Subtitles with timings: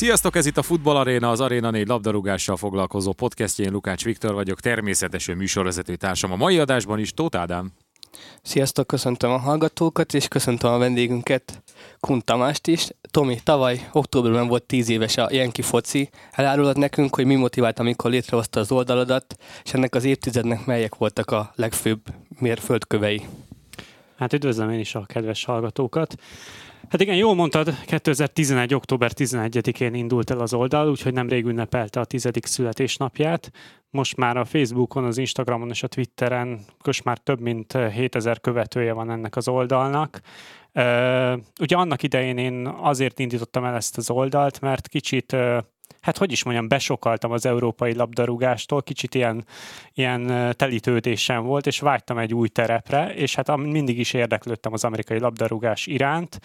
[0.00, 3.64] Sziasztok, ez itt a Futball Arena, az Arena 4 labdarúgással foglalkozó podcastje.
[3.64, 7.72] Én Lukács Viktor vagyok, természetesen műsorvezető társam a mai adásban is, Tóth Ádám.
[8.42, 11.62] Sziasztok, köszöntöm a hallgatókat, és köszöntöm a vendégünket,
[11.98, 12.88] Kun Tamást is.
[13.10, 16.10] Tomi, tavaly októberben volt 10 éves a Jenki foci.
[16.30, 21.30] Elárulod nekünk, hogy mi motivált, amikor létrehozta az oldaladat, és ennek az évtizednek melyek voltak
[21.30, 22.00] a legfőbb
[22.38, 23.26] mérföldkövei?
[24.16, 26.14] Hát üdvözlöm én is a kedves hallgatókat.
[26.90, 28.74] Hát igen, jól mondtad, 2011.
[28.74, 33.50] október 11-én indult el az oldal, úgyhogy nemrég ünnepelte a tizedik születésnapját.
[33.90, 38.92] Most már a Facebookon, az Instagramon és a Twitteren most már több mint 7000 követője
[38.92, 40.20] van ennek az oldalnak.
[41.60, 45.36] Ugye annak idején én azért indítottam el ezt az oldalt, mert kicsit
[46.00, 49.44] hát hogy is mondjam, besokaltam az európai labdarúgástól, kicsit ilyen,
[49.94, 55.18] ilyen telítődésem volt, és vágytam egy új terepre, és hát mindig is érdeklődtem az amerikai
[55.18, 56.40] labdarúgás iránt,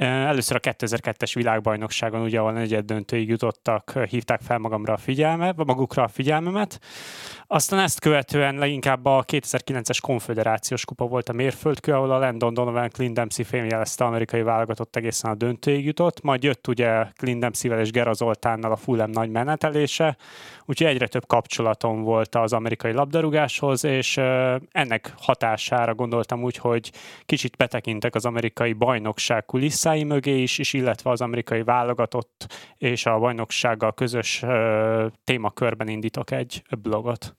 [0.00, 6.02] Először a 2002-es világbajnokságon, ugye, ahol negyed döntőig jutottak, hívták fel magamra a figyelme, magukra
[6.02, 6.80] a figyelmemet.
[7.46, 12.90] Aztán ezt követően leginkább a 2009-es konfederációs kupa volt a mérföldkő, ahol a Landon Donovan
[12.90, 17.90] Clint Dempsey fémjelezte amerikai válogatott egészen a döntőig jutott, majd jött ugye Clint Dempsey-vel és
[17.90, 20.16] Gera Zoltánnal a Fulham nagy menetelése,
[20.64, 24.16] úgyhogy egyre több kapcsolatom volt az amerikai labdarúgáshoz, és
[24.70, 26.92] ennek hatására gondoltam úgy, hogy
[27.26, 29.44] kicsit betekintek az amerikai bajnokság
[29.90, 32.46] kulisszái mögé is, és illetve az amerikai válogatott
[32.76, 34.44] és a bajnoksággal közös
[35.24, 37.36] témakörben indítok egy blogot.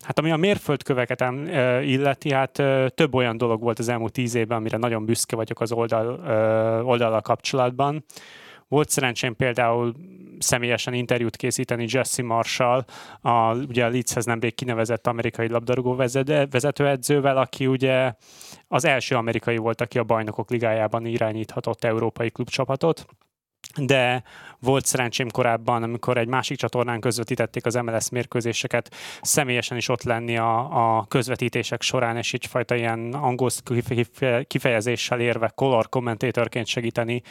[0.00, 1.24] Hát ami a mérföldköveket
[1.82, 2.62] illeti, hát
[2.94, 6.08] több olyan dolog volt az elmúlt tíz évben, amire nagyon büszke vagyok az oldal,
[6.84, 8.04] oldalal kapcsolatban.
[8.68, 9.94] Volt szerencsém például
[10.38, 12.84] személyesen interjút készíteni Jesse Marshall,
[13.20, 15.94] a, ugye a Leedshez nemrég kinevezett amerikai labdarúgó
[16.50, 18.12] vezetőedzővel, aki ugye
[18.72, 23.06] az első amerikai volt, aki a bajnokok ligájában irányíthatott európai klubcsapatot
[23.76, 24.22] de
[24.58, 30.36] volt szerencsém korábban, amikor egy másik csatornán közvetítették az MLS mérkőzéseket, személyesen is ott lenni
[30.36, 33.50] a, a közvetítések során, és egyfajta ilyen angol
[34.46, 37.22] kifejezéssel érve color commentatorként segíteni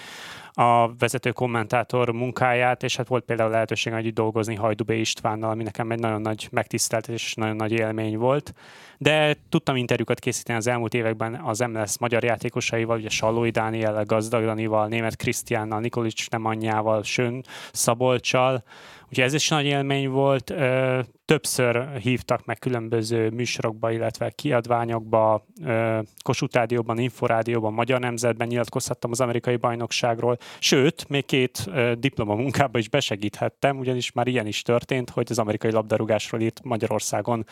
[0.59, 5.91] a vezető kommentátor munkáját, és hát volt például lehetőség együtt dolgozni Hajdubé Istvánnal, ami nekem
[5.91, 8.53] egy nagyon nagy megtiszteltetés és nagyon nagy élmény volt.
[8.97, 14.43] De tudtam interjúkat készíteni az elmúlt években az MLS magyar játékosaival, ugye Sallói Dániellel, Gazdag
[14.43, 18.63] Danival, Német Krisztiánnal, Nikolics Nemanyjával, Sön Szabolcsal,
[19.11, 20.53] Ugye ez is nagy élmény volt,
[21.25, 25.45] többször hívtak meg különböző műsorokba, illetve kiadványokba,
[26.23, 33.77] Kossuth Rádióban, Inforádióban, Magyar Nemzetben nyilatkozhattam az amerikai bajnokságról, sőt, még két diplomamunkába is besegíthettem,
[33.77, 37.45] ugyanis már ilyen is történt, hogy az amerikai labdarúgásról írt Magyarországon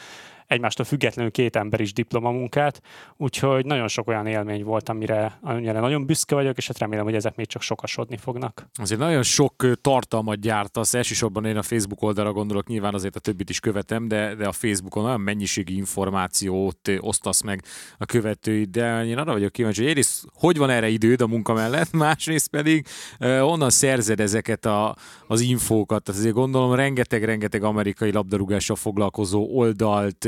[0.47, 2.81] egymástól függetlenül két ember is diplomamunkát,
[3.17, 7.15] úgyhogy nagyon sok olyan élmény volt, amire, amire nagyon büszke vagyok, és hát remélem, hogy
[7.15, 8.67] ezek még csak sokasodni fognak.
[8.73, 13.49] Azért nagyon sok tartalmat gyártasz, elsősorban én a Facebook oldalra gondolok, nyilván azért a többit
[13.49, 17.63] is követem, de, de a Facebookon olyan mennyiségi információt osztasz meg
[17.97, 21.53] a követőid, de én arra vagyok kíváncsi, hogy egyrészt hogy van erre időd a munka
[21.53, 22.85] mellett, másrészt pedig
[23.19, 24.95] onnan szerzed ezeket a,
[25.27, 26.03] az infókat.
[26.03, 30.27] Tehát azért gondolom rengeteg-rengeteg amerikai labdarúgással foglalkozó oldalt,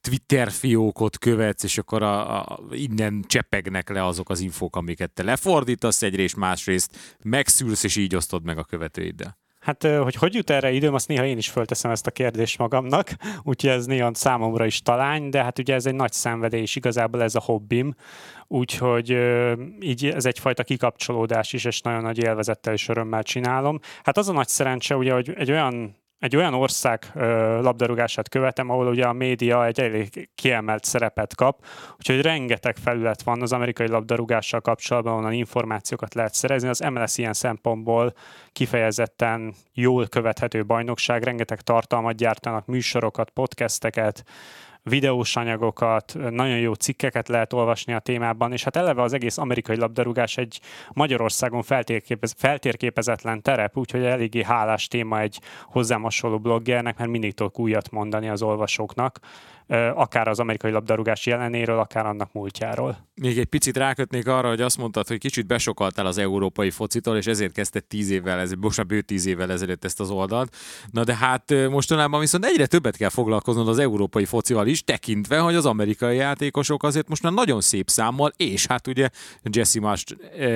[0.00, 5.22] Twitter fiókot követsz, és akkor a, a, innen csepegnek le azok az infók, amiket te
[5.22, 9.38] lefordítasz egyrészt, másrészt megszülsz, és így osztod meg a követőiddel.
[9.60, 13.10] Hát, hogy hogy jut erre időm, azt néha én is fölteszem ezt a kérdést magamnak,
[13.42, 17.22] úgyhogy ez néha számomra is talány, de hát ugye ez egy nagy szenvedély, és igazából
[17.22, 17.94] ez a hobbim,
[18.46, 19.18] úgyhogy
[19.80, 23.80] így ez egyfajta kikapcsolódás is, és nagyon nagy élvezettel és örömmel csinálom.
[24.02, 27.10] Hát az a nagy szerencse, ugye, hogy egy olyan egy olyan ország
[27.60, 31.64] labdarúgását követem, ahol ugye a média egy elég kiemelt szerepet kap,
[31.96, 36.68] úgyhogy rengeteg felület van az amerikai labdarúgással kapcsolatban, onnan információkat lehet szerezni.
[36.68, 38.12] Az MLS ilyen szempontból
[38.52, 44.24] kifejezetten jól követhető bajnokság, rengeteg tartalmat gyártanak, műsorokat, podcasteket,
[44.88, 49.76] videós anyagokat, nagyon jó cikkeket lehet olvasni a témában, és hát eleve az egész amerikai
[49.76, 50.60] labdarúgás egy
[50.92, 57.58] Magyarországon feltérképez, feltérképezetlen terep, úgyhogy eléggé hálás téma egy hozzám hasonló bloggernek, mert mindig tudok
[57.58, 59.18] újat mondani az olvasóknak
[59.94, 63.06] akár az amerikai labdarúgás jelenéről, akár annak múltjáról.
[63.14, 67.26] Még egy picit rákötnék arra, hogy azt mondtad, hogy kicsit besokaltál az európai focitól, és
[67.26, 70.56] ezért kezdted tíz évvel, ez, most már bő tíz évvel ezelőtt ezt az oldalt.
[70.90, 75.54] Na de hát mostanában viszont egyre többet kell foglalkoznod az európai focival is, tekintve, hogy
[75.54, 79.08] az amerikai játékosok azért most már nagyon szép számmal, és hát ugye
[79.42, 79.80] Jesse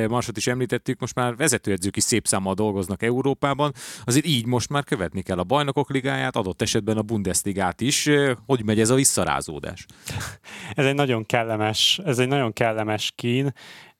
[0.08, 3.72] Marsot is említettük, most már vezetőedzők is szép számmal dolgoznak Európában,
[4.04, 8.08] azért így most már követni kell a bajnokok ligáját, adott esetben a Bundesligát is.
[8.46, 9.86] Hogy megy ez a visszarázódás?
[10.74, 13.52] ez egy nagyon kellemes, ez egy nagyon kellemes kín.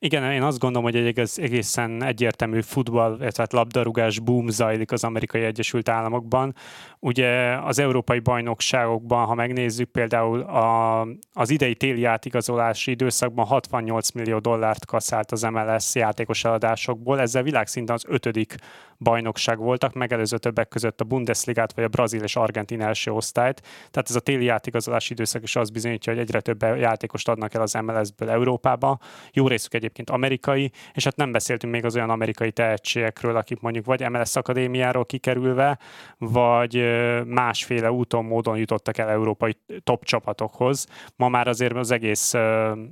[0.05, 5.43] Igen, én azt gondolom, hogy egy egészen egyértelmű futball, tehát labdarúgás boom zajlik az amerikai
[5.43, 6.55] Egyesült Államokban.
[6.99, 11.01] Ugye az európai bajnokságokban, ha megnézzük például a,
[11.33, 17.95] az idei téli átigazolási időszakban 68 millió dollárt kaszált az MLS játékos eladásokból, ezzel világszinten
[17.95, 18.55] az ötödik
[18.99, 23.61] bajnokság voltak, megelőző többek között a Bundesligát vagy a brazil és argentin első osztályt.
[23.91, 27.63] Tehát ez a téli átigazolási időszak is az bizonyítja, hogy egyre több játékost adnak el
[27.63, 28.99] az MLS-ből Európába.
[29.33, 33.85] Jó részük egyébként amerikai, és hát nem beszéltünk még az olyan amerikai tehetségekről, akik mondjuk
[33.85, 35.79] vagy MLS akadémiáról kikerülve,
[36.19, 36.85] vagy
[37.27, 40.87] másféle úton, módon jutottak el európai top csapatokhoz.
[41.17, 42.35] Ma már azért az egész,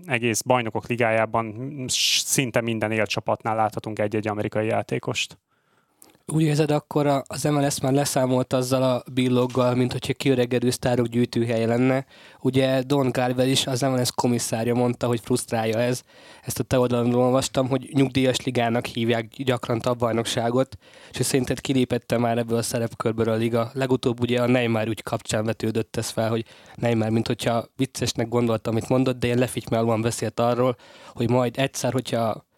[0.04, 1.54] egész bajnokok ligájában
[1.86, 5.38] szinte minden élcsapatnál láthatunk egy-egy amerikai játékost.
[6.32, 11.66] Úgy érzed, akkor az MLS már leszámolt azzal a billoggal, mint hogyha kiöregedő sztárok gyűjtőhelye
[11.66, 12.04] lenne.
[12.40, 16.02] Ugye Don Garber is, az MLS komisszárja mondta, hogy frusztrálja ez.
[16.42, 20.76] Ezt a te oldalon olvastam, hogy nyugdíjas ligának hívják gyakran a bajnokságot,
[21.18, 23.70] és szerinted kilépette már ebből a szerepkörből a liga.
[23.72, 26.44] Legutóbb ugye a Neymar úgy kapcsán vetődött ez fel, hogy
[26.74, 30.76] Neymar, mint hogyha viccesnek gondolta, amit mondott, de ilyen lefitymálóan beszélt arról,
[31.14, 32.48] hogy majd egyszer, hogyha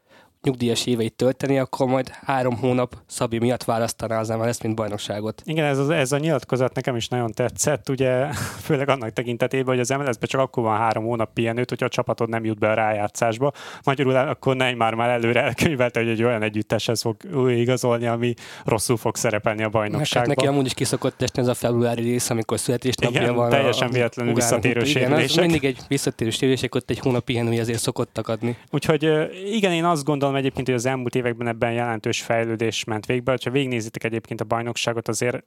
[0.43, 5.43] nyugdíjas éveit tölteni, akkor majd három hónap Szabi miatt választaná az MLS, mint bajnokságot.
[5.45, 8.27] Igen, ez, a, ez a nyilatkozat nekem is nagyon tetszett, ugye
[8.67, 12.29] főleg annak tekintetében, hogy az MLS-ben csak akkor van három hónap pihenőt, hogyha a csapatod
[12.29, 13.53] nem jut be a rájátszásba.
[13.85, 17.17] Magyarul akkor Neymar már előre elkönyvelte, hogy egy olyan együtteshez fog
[17.49, 18.35] igazolni, ami
[18.65, 20.29] rosszul fog szerepelni a bajnokságban.
[20.29, 23.49] Hát neki amúgy is kiszokott esni ez a februári rész, amikor születésnapja van.
[23.49, 25.45] teljesen a, véletlenül visszatérő sérülések.
[25.45, 28.57] mindig egy visszatérő sérülések, ott egy hónap pihenői azért szokottak adni.
[28.71, 29.11] Úgyhogy
[29.53, 33.39] igen, én azt gondolom, gondolom egyébként, hogy az elmúlt években ebben jelentős fejlődés ment végbe.
[33.45, 35.45] Ha végignézitek egyébként a bajnokságot, azért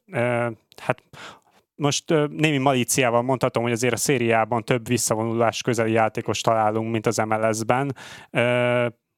[0.82, 1.04] hát
[1.76, 7.18] most némi malíciával mondhatom, hogy azért a szériában több visszavonulás közeli játékos találunk, mint az
[7.18, 7.96] MLS-ben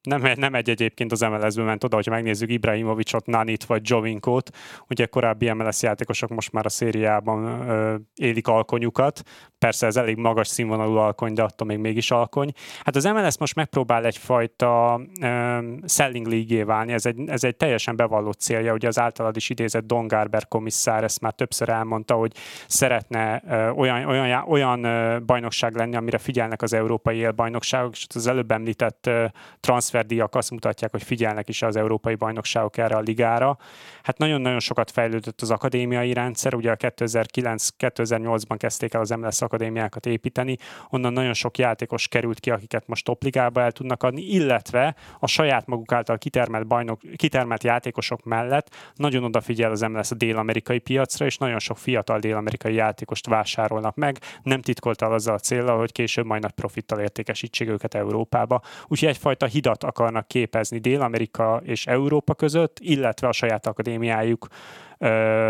[0.02, 4.50] nem, nem egy egyébként az MLS-ből ment oda, hogyha megnézzük Ibrahimovicsot, Nanit vagy Jovinkót,
[4.90, 9.22] ugye korábbi MLS játékosok most már a szériában ö, élik alkonyukat,
[9.60, 12.52] persze ez elég magas színvonalú alkony, de attól még mégis alkony.
[12.84, 17.96] Hát az MLS most megpróbál egyfajta ö, selling league válni, ez egy, ez egy teljesen
[17.96, 22.32] bevallott célja, ugye az általad is idézett Don Garber komisszár ezt már többször elmondta, hogy
[22.68, 28.28] szeretne ö, olyan, olyan, olyan ö, bajnokság lenni, amire figyelnek az európai élbajnokságok, és az
[28.28, 29.26] előbb említett ö,
[29.60, 33.58] transfer transferdíjak azt mutatják, hogy figyelnek is az európai bajnokságok erre a ligára.
[34.04, 40.06] Hát nagyon-nagyon sokat fejlődött az akadémiai rendszer, ugye a 2009-2008-ban kezdték el az MLS akadémiákat
[40.06, 40.58] építeni,
[40.90, 45.66] onnan nagyon sok játékos került ki, akiket most topligába el tudnak adni, illetve a saját
[45.66, 51.38] maguk által kitermelt, bajnok, kitermelt játékosok mellett nagyon odafigyel az MLS a dél-amerikai piacra, és
[51.38, 56.42] nagyon sok fiatal dél-amerikai játékost vásárolnak meg, nem titkoltal azzal a célral, hogy később majd
[56.42, 58.62] nagy profittal értékesítsék őket Európába.
[58.88, 64.48] Úgyhogy egyfajta hidat akarnak képezni Dél-Amerika és Európa között, illetve a saját akadémiájuk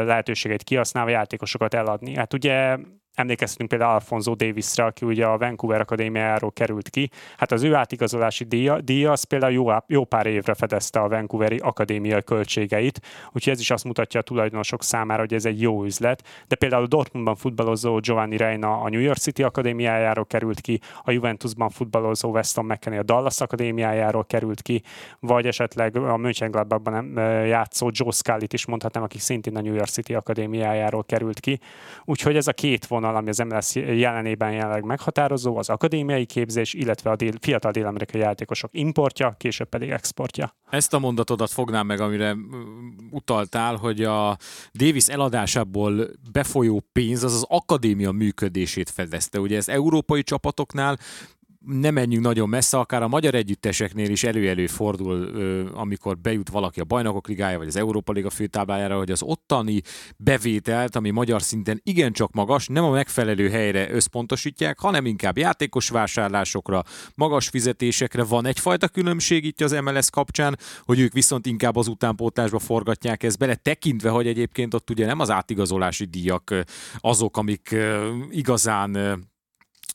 [0.06, 2.16] lehetőségét kihasználva játékosokat eladni.
[2.16, 2.78] Hát ugye
[3.18, 7.10] Emlékeztetünk például Alfonso Davisre, aki ugye a Vancouver Akadémiáról került ki.
[7.38, 11.58] Hát az ő átigazolási díja, díja az például jó, jó pár évre fedezte a Vancouveri
[11.58, 13.02] akadémiai költségeit,
[13.32, 16.24] úgyhogy ez is azt mutatja a tulajdonosok számára, hogy ez egy jó üzlet.
[16.48, 21.70] De például Dortmundban futballozó Giovanni Reina a New York City Akadémiájáról került ki, a Juventusban
[21.70, 24.82] futballozó Weston McKennie a Dallas Akadémiájáról került ki,
[25.20, 30.14] vagy esetleg a Mönchengladbachban játszó Joe Scully-t is mondhatnám, aki szintén a New York City
[30.14, 31.60] Akadémiájáról került ki.
[32.06, 36.74] Úgyhogy ez a két vonal vonal, ami az MLS jelenében jelenleg meghatározó, az akadémiai képzés,
[36.74, 40.56] illetve a dél, fiatal dél-amerikai játékosok importja, később pedig exportja.
[40.70, 42.36] Ezt a mondatodat fognám meg, amire
[43.12, 44.38] utaltál, hogy a
[44.74, 49.40] Davis eladásából befolyó pénz az az akadémia működését fedezte.
[49.40, 50.98] Ugye ez európai csapatoknál
[51.68, 55.26] nem menjünk nagyon messze, akár a magyar együtteseknél is elő-elő fordul,
[55.74, 59.82] amikor bejut valaki a Bajnokok Ligája, vagy az Európa Liga főtáblájára, hogy az ottani
[60.18, 66.84] bevételt, ami magyar szinten igencsak magas, nem a megfelelő helyre összpontosítják, hanem inkább játékos vásárlásokra,
[67.16, 68.24] magas fizetésekre.
[68.24, 73.38] Van egyfajta különbség itt az MLS kapcsán, hogy ők viszont inkább az utánpótlásba forgatják ezt
[73.38, 76.54] bele, tekintve, hogy egyébként ott ugye nem az átigazolási díjak
[77.00, 77.76] azok, amik
[78.30, 78.98] igazán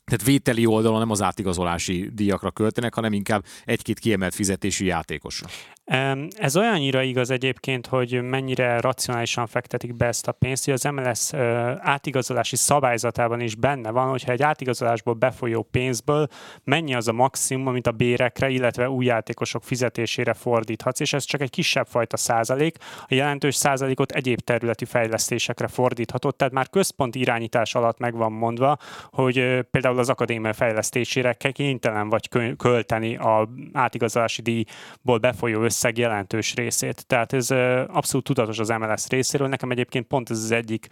[0.05, 5.47] tehát vételi oldalon nem az átigazolási díjakra költenek, hanem inkább egy-két kiemelt fizetési játékosra.
[5.85, 11.33] Ez olyannyira igaz egyébként, hogy mennyire racionálisan fektetik be ezt a pénzt, hogy az MLS
[11.79, 16.27] átigazolási szabályzatában is benne van, hogyha egy átigazolásból befolyó pénzből
[16.63, 21.41] mennyi az a maximum, amit a bérekre, illetve új játékosok fizetésére fordíthatsz, és ez csak
[21.41, 27.75] egy kisebb fajta százalék, a jelentős százalékot egyéb területi fejlesztésekre fordíthatod, tehát már központi irányítás
[27.75, 28.77] alatt meg van mondva,
[29.11, 37.07] hogy például az akadémia fejlesztésére kénytelen vagy költeni a átigazolási díjból befolyó összeg jelentős részét.
[37.07, 37.51] Tehát ez
[37.87, 39.47] abszolút tudatos az MLS részéről.
[39.47, 40.87] Nekem egyébként pont ez az egyik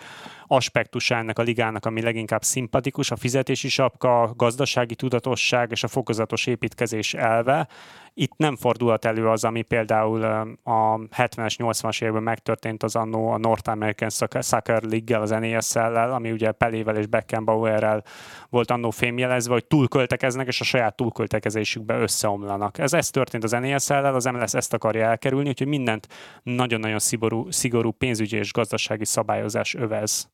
[0.48, 5.88] aspektus ennek a ligának, ami leginkább szimpatikus, a fizetési sapka, a gazdasági tudatosság és a
[5.88, 7.68] fokozatos építkezés elve.
[8.14, 10.24] Itt nem fordulhat elő az, ami például
[10.64, 16.32] a 70-es, 80-as években megtörtént az annó a North American Soccer League-gel, az NASL-lel, ami
[16.32, 18.04] ugye Pelével és Beckenbauerrel
[18.50, 22.78] volt annó fémjelezve, hogy túlköltekeznek, és a saját túlköltekezésükbe összeomlanak.
[22.78, 26.08] Ez, ez történt az NASL-lel, az MLS ezt akarja elkerülni, úgyhogy mindent
[26.44, 30.31] nagyon-nagyon szigorú, szigorú pénzügyi és gazdasági szabályozás övez.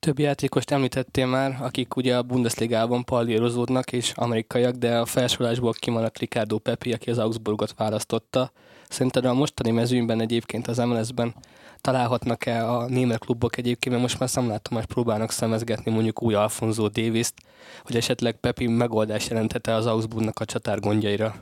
[0.00, 6.18] Több játékost említettél már, akik ugye a Bundesligában pallírozódnak és amerikaiak, de a felsorolásból kimaradt
[6.18, 8.52] Ricardo Pepi, aki az Augsburgot választotta.
[8.88, 11.34] Szerinted a mostani mezőnyben egyébként az MLS-ben
[11.80, 16.88] találhatnak-e a német klubok egyébként, mert most már szemlátom, hogy próbálnak szemezgetni mondjuk új Alfonso
[16.88, 17.34] Davis-t,
[17.82, 21.34] hogy esetleg Pepi megoldás jelentette az Augsburgnak a csatár gondjaira?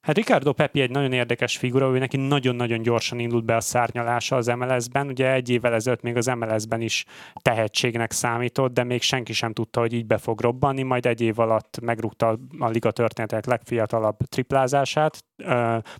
[0.00, 4.36] Hát Ricardo Pepi egy nagyon érdekes figura, ő neki nagyon-nagyon gyorsan indult be a szárnyalása
[4.36, 5.06] az MLS-ben.
[5.06, 7.04] Ugye egy évvel ezelőtt még az MLS-ben is
[7.42, 10.82] tehetségnek számított, de még senki sem tudta, hogy így be fog robbanni.
[10.82, 15.24] Majd egy év alatt megrúgta a liga történetek legfiatalabb triplázását,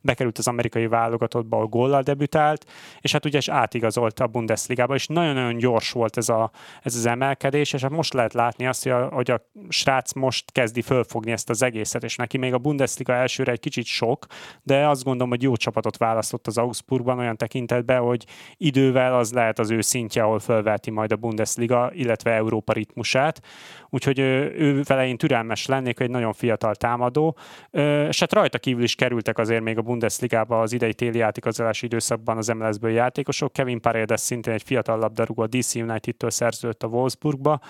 [0.02, 2.66] bekerült az amerikai válogatottba, ahol góllal debütált,
[3.00, 6.50] és hát ugye is átigazolt a Bundesligába, és nagyon-nagyon gyors volt ez, a,
[6.82, 10.52] ez az emelkedés, és hát most lehet látni azt, hogy a, hogy a srác most
[10.52, 14.26] kezdi fölfogni ezt az egészet, és neki még a Bundesliga elsőre egy kicsit sok,
[14.62, 18.24] de azt gondolom, hogy jó csapatot választott az Augsburgban olyan tekintetben, hogy
[18.56, 23.40] idővel az lehet az ő szintje, ahol fölveti majd a Bundesliga, illetve Európa ritmusát.
[23.90, 27.36] Úgyhogy ő vele én türelmes lennék, egy nagyon fiatal támadó.
[28.08, 32.36] És hát rajta kívül is kerültek azért még a Bundesligába az idei téli játékozási időszakban
[32.36, 33.52] az MLS-ből játékosok.
[33.62, 37.60] Kevin Paredes szintén egy fiatal labdarúgó a DC United-től szerződött a Wolfsburgba,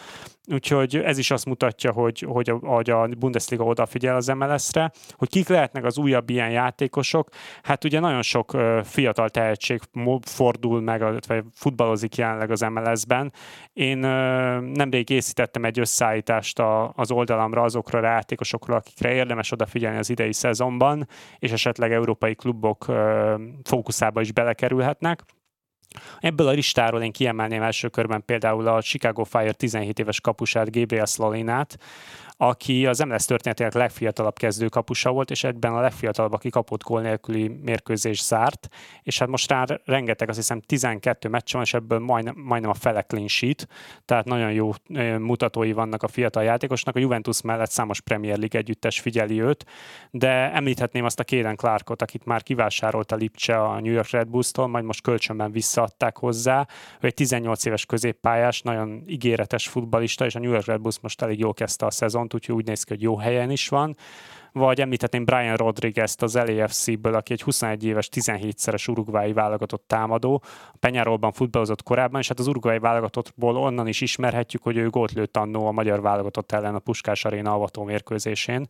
[0.53, 5.29] úgyhogy ez is azt mutatja, hogy, hogy, a, hogy a Bundesliga odafigyel az MLS-re, hogy
[5.29, 7.29] kik lehetnek az újabb ilyen játékosok.
[7.63, 9.81] Hát ugye nagyon sok fiatal tehetség
[10.21, 13.33] fordul meg, vagy futballozik jelenleg az MLS-ben.
[13.73, 16.63] Én nemrég készítettem egy összeállítást
[16.95, 21.09] az oldalamra azokra a játékosokról, akikre érdemes odafigyelni az idei szezonban,
[21.39, 22.87] és esetleg európai klubok
[23.63, 25.23] fókuszába is belekerülhetnek.
[26.21, 31.07] Ebből a listáról én kiemelném első körben például a Chicago Fire 17 éves kapusát, Gabriel
[31.07, 31.79] Slolinát,
[32.43, 37.01] aki az MLS történetének legfiatalabb kezdő kapusa volt, és ebben a legfiatalabb, aki kapott gól
[37.01, 38.69] nélküli mérkőzés zárt,
[39.03, 42.75] és hát most rá rengeteg, azt hiszem 12 meccs van, és ebből majdnem, majdnem a
[42.75, 43.69] fele clean sheet,
[44.05, 44.71] tehát nagyon jó
[45.19, 46.97] mutatói vannak a fiatal játékosnak.
[46.97, 49.65] A Juventus mellett számos Premier League együttes figyeli őt,
[50.11, 54.29] de említhetném azt a Kéden Clarkot, akit már kivásárolt a Lipcse a New York Red
[54.29, 56.67] Bulls-tól, majd most kölcsönben visszaadták hozzá.
[57.01, 61.23] Ő egy 18 éves középpályás, nagyon ígéretes futbalista, és a New York Red Bulls most
[61.23, 63.97] elég jól kezdte a szezont, úgyhogy úgy néz ki, hogy jó helyen is van.
[64.55, 70.43] Vagy említhetném Brian Rodriguez-t az LAFC-ből, aki egy 21 éves, 17-szeres urugvái válogatott támadó.
[70.73, 75.12] A Penyarolban futballozott korábban, és hát az urugvái válogatottból onnan is ismerhetjük, hogy ő gólt
[75.12, 78.67] lőtt annó a magyar válogatott ellen a Puskás Aréna avató mérkőzésén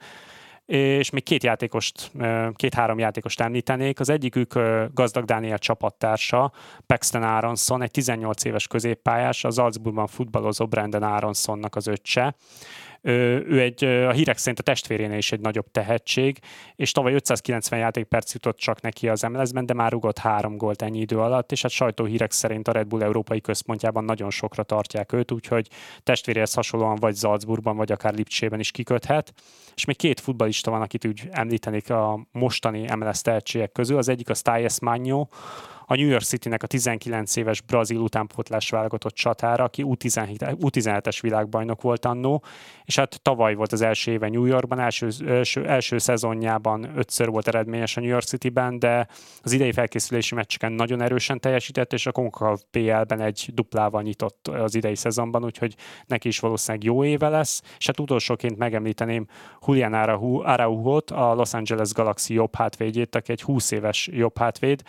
[0.66, 2.11] és még két játékost,
[2.54, 4.00] két-három játékost említenék.
[4.00, 4.59] Az egyikük
[4.95, 6.52] Gazdag Dániel csapattársa,
[6.87, 12.35] Paxton Aronson, egy 18 éves középpályás, az Salzburgban futballozó Brandon Aronsonnak az öccse.
[13.02, 16.38] Ő egy, a hírek szerint a testvérénél is egy nagyobb tehetség,
[16.76, 21.00] és tavaly 590 játékperc jutott csak neki az MLS-ben, de már rugott három gólt ennyi
[21.00, 25.32] idő alatt, és hát sajtóhírek szerint a Red Bull Európai Központjában nagyon sokra tartják őt,
[25.32, 25.68] úgyhogy
[26.02, 29.32] testvéréhez hasonlóan vagy Salzburgban, vagy akár Lipcsében is kiköthet.
[29.75, 33.97] És még két futbalista van, akit úgy említenék a mostani MLS tehetségek közül.
[33.97, 35.26] Az egyik a Stájes Magno,
[35.86, 41.82] a New York City-nek a 19 éves brazil utánpótlás válogatott csatára, aki U17, U17-es világbajnok
[41.82, 42.42] volt annó,
[42.84, 47.48] és hát tavaly volt az első éve New Yorkban, első, első, első szezonjában ötször volt
[47.48, 49.06] eredményes a New York City-ben, de
[49.42, 54.74] az idei felkészülési meccseken nagyon erősen teljesített, és a CONCACAF PL-ben egy duplával nyitott az
[54.74, 55.74] idei szezonban, úgyhogy
[56.06, 59.26] neki is valószínűleg jó éve lesz, és hát utolsóként megemlíteném
[59.66, 64.82] Julian Araujo-t, a Los Angeles Galaxy jobb hátvédjét, aki egy 20 éves jobb hátvéd,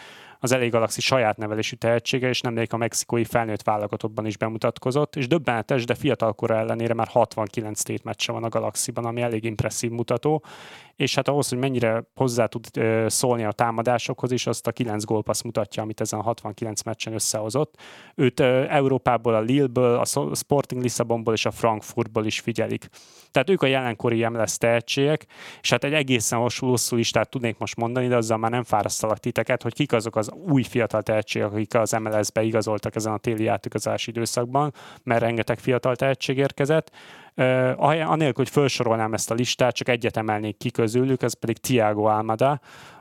[0.44, 5.28] az LA Galaxy saját nevelésű tehetsége, és nemrég a mexikói felnőtt válogatottban is bemutatkozott, és
[5.28, 10.44] döbbenetes, de fiatalkora ellenére már 69 tétmeccse van a Galaxyban, ami elég impresszív mutató,
[10.96, 12.66] és hát ahhoz, hogy mennyire hozzá tud
[13.08, 17.76] szólni a támadásokhoz is, azt a 9 gólpassz mutatja, amit ezen a 69 meccsen összehozott.
[18.16, 22.88] Őt Európából, a Lille-ből, a Sporting Lisszabonból és a Frankfurtból is figyelik.
[23.32, 25.26] Tehát ők a jelenkori MLS tehetségek,
[25.62, 29.62] és hát egy egészen hosszú listát tudnék most mondani, de azzal már nem fárasztalak titeket,
[29.62, 34.10] hogy kik azok az új fiatal tehetségek, akik az MLS-be igazoltak ezen a téli játékozási
[34.10, 34.74] időszakban,
[35.04, 36.92] mert rengeteg fiatal tehetség érkezett.
[38.06, 42.60] Anélkül, hogy felsorolnám ezt a listát, csak egyet emelnék ki közülük, ez pedig Tiago Almada,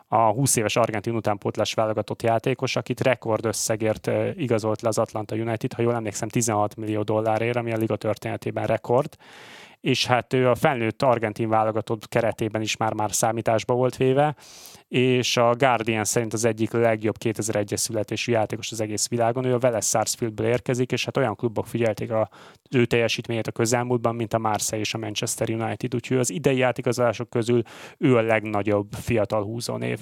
[0.09, 5.83] a 20 éves argentin utánpótlás válogatott játékos, akit rekordösszegért igazolt le az Atlanta United, ha
[5.83, 9.17] jól emlékszem 16 millió dollárért, ami a liga történetében rekord
[9.83, 14.37] és hát ő a felnőtt argentin válogatott keretében is már-már számításba volt véve,
[14.89, 19.45] és a Guardian szerint az egyik legjobb 2001-es születésű játékos az egész világon.
[19.45, 22.29] Ő a Vélez Sarsfieldből érkezik, és hát olyan klubok figyelték a,
[22.71, 27.31] ő teljesítményét a közelmúltban, mint a Marseille és a Manchester United, úgyhogy az idei játékozások
[27.31, 27.63] közül
[27.99, 29.99] ő a legnagyobb fiatal húzónév.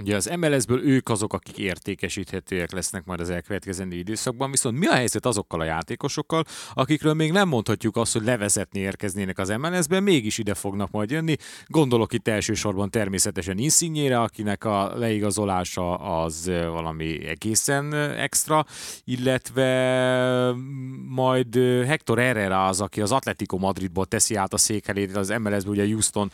[0.00, 4.94] Ugye az MLS-ből ők azok, akik értékesíthetőek lesznek majd az elkövetkezendő időszakban, viszont mi a
[4.94, 10.38] helyzet azokkal a játékosokkal, akikről még nem mondhatjuk azt, hogy levezetni érkeznének az MLS-ben, mégis
[10.38, 11.36] ide fognak majd jönni.
[11.66, 18.66] Gondolok itt elsősorban természetesen Insignére, akinek a leigazolása az valami egészen extra,
[19.04, 20.52] illetve
[21.08, 21.54] majd
[21.86, 26.30] Hector Herrera az, aki az Atletico Madridból teszi át a székelét, az MLS-ből ugye Houston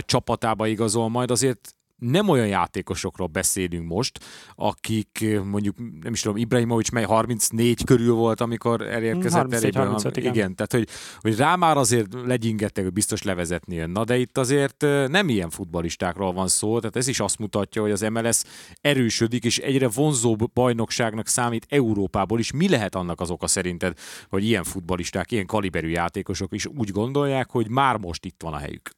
[0.00, 4.18] csapatába igazol, majd azért nem olyan játékosokról beszélünk most,
[4.54, 10.34] akik mondjuk, nem is tudom, Ibrahimovic mely 34 körül volt, amikor elérkezett 34, 35, igen.
[10.34, 10.54] igen.
[10.54, 10.88] tehát hogy,
[11.20, 13.90] hogy rá már azért legyingettek, hogy biztos levezetni jön.
[13.90, 17.90] Na de itt azért nem ilyen futbalistákról van szó, tehát ez is azt mutatja, hogy
[17.90, 18.42] az MLS
[18.80, 22.52] erősödik, és egyre vonzóbb bajnokságnak számít Európából is.
[22.52, 27.50] Mi lehet annak az oka szerinted, hogy ilyen futbalisták, ilyen kaliberű játékosok is úgy gondolják,
[27.50, 28.90] hogy már most itt van a helyük?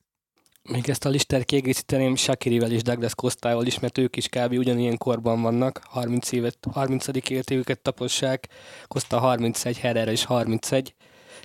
[0.71, 4.53] Még ezt a listát kiegészíteném Shakirivel és Douglas Costával is, mert ők is kb.
[4.53, 7.07] ugyanilyen korban vannak, 30 évet, 30.
[7.29, 8.49] életévüket tapossák,
[8.89, 10.95] Costa 31, Herrera is 31,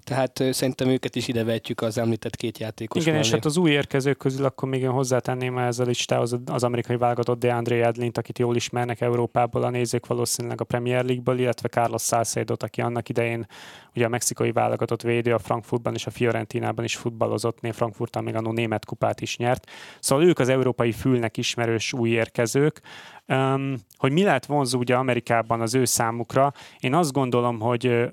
[0.07, 3.25] tehát szerintem őket is ide vetjük az említett két játékos Igen, mellé.
[3.25, 6.97] és hát az új érkezők közül akkor még én hozzátenném ez a listához az amerikai
[6.97, 12.01] válogatott DeAndre Edlint, akit jól ismernek Európából a nézők valószínűleg a Premier League-ből, illetve Carlos
[12.01, 13.47] Salcedo, aki annak idején
[13.95, 18.35] ugye a mexikai válogatott védő a Frankfurtban és a Fiorentinában is futballozott, né Frankfurtban még
[18.35, 19.69] a német kupát is nyert.
[19.99, 22.81] Szóval ők az európai fülnek ismerős új érkezők.
[23.27, 28.07] Um, hogy mi lehet vonzó ugye Amerikában az ő számukra, én azt gondolom, hogy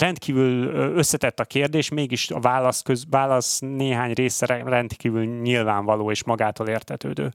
[0.00, 6.68] rendkívül összetett a kérdés, mégis a válasz, köz, válasz néhány része rendkívül nyilvánvaló és magától
[6.68, 7.32] értetődő.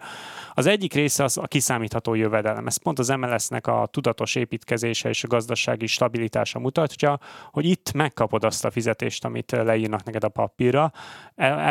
[0.54, 2.68] Az egyik része az a kiszámítható jövedelem.
[2.68, 7.20] Ez pont az MLS-nek a tudatos építkezése és a gazdasági stabilitása mutatja,
[7.52, 10.92] hogy itt megkapod azt a fizetést, amit leírnak neked a papírra,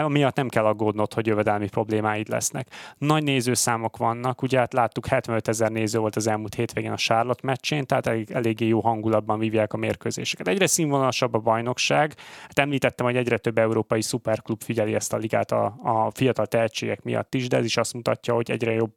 [0.06, 2.68] miatt nem kell aggódnod, hogy jövedelmi problémáid lesznek.
[2.98, 7.40] Nagy nézőszámok vannak, ugye hát láttuk 75 ezer néző volt az elmúlt hétvégén a Charlotte
[7.42, 8.80] meccsén, tehát elég, eléggé jó
[9.16, 10.48] hangulatban vívják a mérkőzéseket.
[10.48, 12.14] Egyre színvonalasabb a bajnokság.
[12.42, 17.02] Hát említettem, hogy egyre több európai szuperklub figyeli ezt a ligát a, a fiatal tehetségek
[17.02, 18.92] miatt is, de ez is azt mutatja, hogy egyre jobb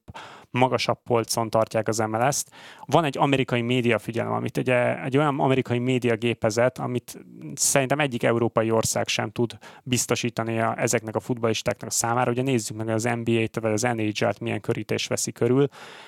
[0.52, 2.50] magasabb polcon tartják az MLS-t.
[2.86, 4.70] Van egy amerikai média figyelem, amit egy,
[5.04, 11.16] egy olyan amerikai média gépezet, amit szerintem egyik európai ország sem tud biztosítani a, ezeknek
[11.16, 12.32] a futballistáknak a számára.
[12.32, 15.68] Ugye nézzük meg az NBA-t vagy az NHL-t milyen körítés veszi körül.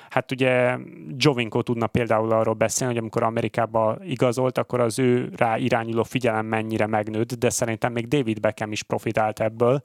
[0.09, 0.77] Hát ugye
[1.17, 6.45] Jovinko tudna például arról beszélni, hogy amikor Amerikába igazolt, akkor az ő rá irányuló figyelem
[6.45, 9.81] mennyire megnőtt, de szerintem még David Beckham is profitált ebből.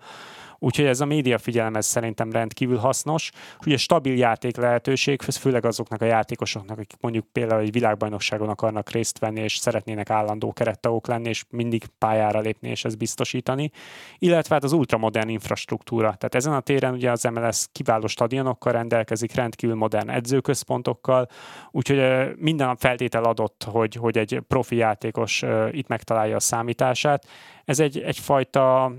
[0.59, 3.31] Úgyhogy ez a média figyelem ez szerintem rendkívül hasznos.
[3.67, 9.19] Ugye stabil játék lehetőség, főleg azoknak a játékosoknak, akik mondjuk például egy világbajnokságon akarnak részt
[9.19, 13.71] venni, és szeretnének állandó kerettagok lenni, és mindig pályára lépni, és ezt biztosítani.
[14.19, 16.15] Illetve hát az ultramodern infrastruktúra.
[16.15, 21.29] Tehát ezen a téren ugye az MLS kiváló stadionokkal rendelkezik, rendkívül modern edzőközpontokkal,
[21.71, 22.01] úgyhogy
[22.37, 27.27] minden feltétel adott, hogy, hogy egy profi játékos itt megtalálja a számítását.
[27.65, 28.93] Ez egy, egyfajta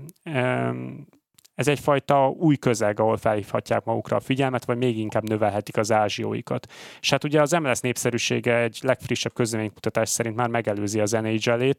[1.58, 6.66] ez egyfajta új közeg, ahol felhívhatják magukra a figyelmet, vagy még inkább növelhetik az ázsióikat.
[7.00, 11.70] És hát ugye az MLS népszerűsége egy legfrissebb közleménykutatás szerint már megelőzi az nhl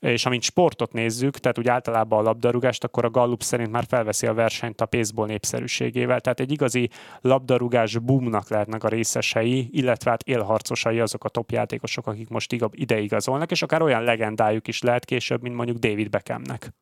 [0.00, 4.26] és amint sportot nézzük, tehát úgy általában a labdarúgást, akkor a Gallup szerint már felveszi
[4.26, 6.20] a versenyt a baseball népszerűségével.
[6.20, 12.06] Tehát egy igazi labdarúgás boomnak lehetnek a részesei, illetve hát élharcosai azok a top játékosok,
[12.06, 16.72] akik most ideigazolnak, és akár olyan legendájuk is lehet később, mint mondjuk David Beckhamnek.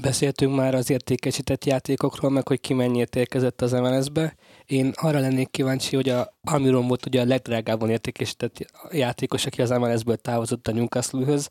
[0.00, 4.34] Beszéltünk már az értékesített játékokról, meg hogy ki mennyit érkezett az MLS-be.
[4.66, 9.70] Én arra lennék kíváncsi, hogy a Amiron volt ugye a legdrágábban értékesített játékos, aki az
[9.70, 11.48] MLS-ből távozott a Newcastle-höz,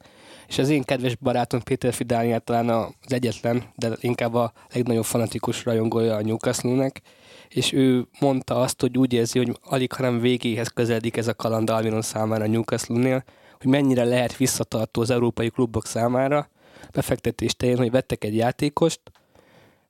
[0.47, 5.65] és az én kedves barátom Péter Fidániel talán az egyetlen, de inkább a legnagyobb fanatikus
[5.65, 7.01] rajongója a Newcastle-nek,
[7.49, 11.69] és ő mondta azt, hogy úgy érzi, hogy alig, hanem végéhez közeledik ez a kaland
[11.69, 13.23] Almiron számára a Newcastle-nél,
[13.57, 16.49] hogy mennyire lehet visszatartó az európai klubok számára,
[16.93, 19.01] befektetés terén, hogy vettek egy játékost,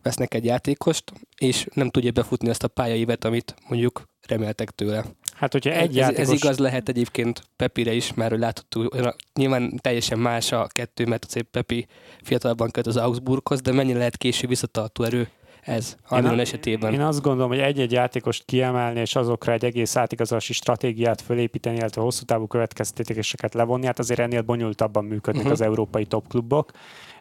[0.01, 5.05] vesznek egy játékost, és nem tudja befutni azt a pályaévet, amit mondjuk reméltek tőle.
[5.33, 6.21] Hát, hogyha egy ez, játékos...
[6.21, 8.93] ez igaz lehet egyébként Pepire is, mert látható,
[9.33, 11.87] nyilván teljesen más a kettő, mert azért Pepi
[12.21, 15.29] fiatalban köt az Augsburghoz, de mennyire lehet később visszatartó erő
[15.65, 16.93] ez Almiron esetében.
[16.93, 22.01] Én azt gondolom, hogy egy-egy játékost kiemelni, és azokra egy egész átigazolási stratégiát fölépíteni, illetve
[22.01, 25.59] hosszú távú következtetéseket levonni, hát azért ennél bonyolultabban működnek uh-huh.
[25.59, 26.71] az európai topklubok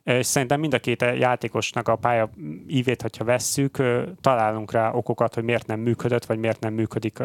[0.05, 2.31] és szerintem mind a két játékosnak a pálya
[2.69, 3.83] ívét, hogyha vesszük,
[4.21, 7.19] találunk rá okokat, hogy miért nem működött, vagy miért nem működik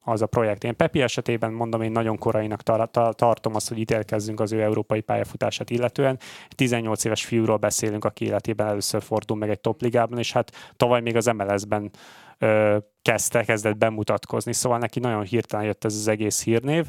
[0.00, 0.64] az a projekt.
[0.64, 2.62] Én Pepi esetében mondom, én nagyon korainak
[3.12, 6.18] tartom azt, hogy ítélkezzünk az ő európai pályafutását illetően.
[6.48, 11.16] 18 éves fiúról beszélünk, aki életében először fordul meg egy topligában, és hát tavaly még
[11.16, 11.90] az MLS-ben
[13.02, 16.88] kezdte, kezdett bemutatkozni, szóval neki nagyon hirtelen jött ez az egész hírnév,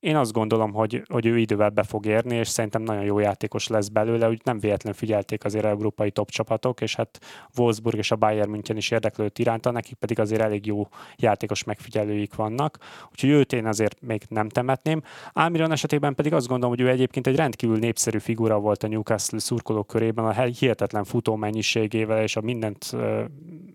[0.00, 3.66] én azt gondolom, hogy, hogy ő idővel be fog érni, és szerintem nagyon jó játékos
[3.66, 7.18] lesz belőle, úgy nem véletlen figyelték azért európai top csapatok, és hát
[7.56, 12.34] Wolfsburg és a Bayern München is érdeklődött iránta, nekik pedig azért elég jó játékos megfigyelőik
[12.34, 12.78] vannak,
[13.10, 15.02] úgyhogy őt én azért még nem temetném.
[15.32, 19.38] Ámiron esetében pedig azt gondolom, hogy ő egyébként egy rendkívül népszerű figura volt a Newcastle
[19.38, 22.96] szurkolók körében, a hihetetlen futó mennyiségével és a mindent,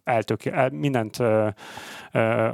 [0.04, 1.18] eltök, mindent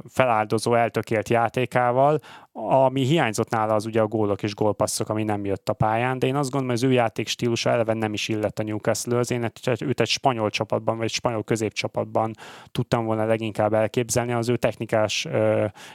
[0.10, 2.20] feláldozó, eltökélt játékával,
[2.52, 6.28] ami hiányzott nála az ugye a gólok és gólpasszok, ami nem jött a pályán, de
[6.28, 9.32] én azt gondolom, hogy az ő játék stílusa eleve nem is illett a Newcastle-höz.
[9.32, 12.34] Én őt egy spanyol csapatban, vagy egy spanyol középcsapatban
[12.72, 15.28] tudtam volna leginkább elképzelni, az ő technikás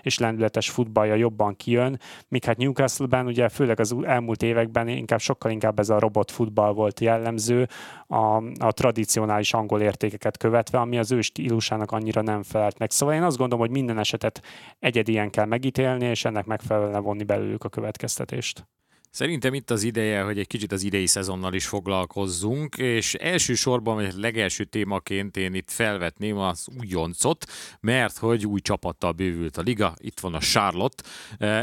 [0.02, 5.50] és lendületes futballja jobban kijön, míg hát Newcastle-ben ugye főleg az elmúlt években inkább sokkal
[5.50, 7.68] inkább ez a robot futball volt jellemző,
[8.06, 12.90] a, a tradicionális angol értékeket követve, ami az ő stílusának annyira nem felelt meg.
[12.90, 14.42] Szóval én azt gondolom, hogy minden esetet
[14.78, 18.66] egyedien kell megítélni, és ennek megfelelően levonni belőlük a következtetést.
[19.14, 24.14] Szerintem itt az ideje, hogy egy kicsit az idei szezonnal is foglalkozzunk, és elsősorban, vagy
[24.16, 27.44] legelső témaként én itt felvetném az újoncot,
[27.80, 31.02] mert hogy új csapattal bővült a liga, itt van a Charlotte.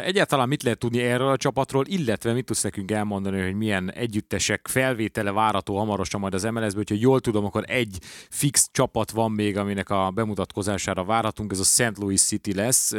[0.03, 4.67] Egyáltalán mit lehet tudni erről a csapatról, illetve mit tudsz nekünk elmondani, hogy milyen együttesek
[4.67, 7.97] felvétele várható hamarosan majd az MLS-ből, hogyha jól tudom, akkor egy
[8.29, 11.97] fix csapat van még, aminek a bemutatkozására várhatunk, ez a St.
[11.97, 12.91] Louis City lesz.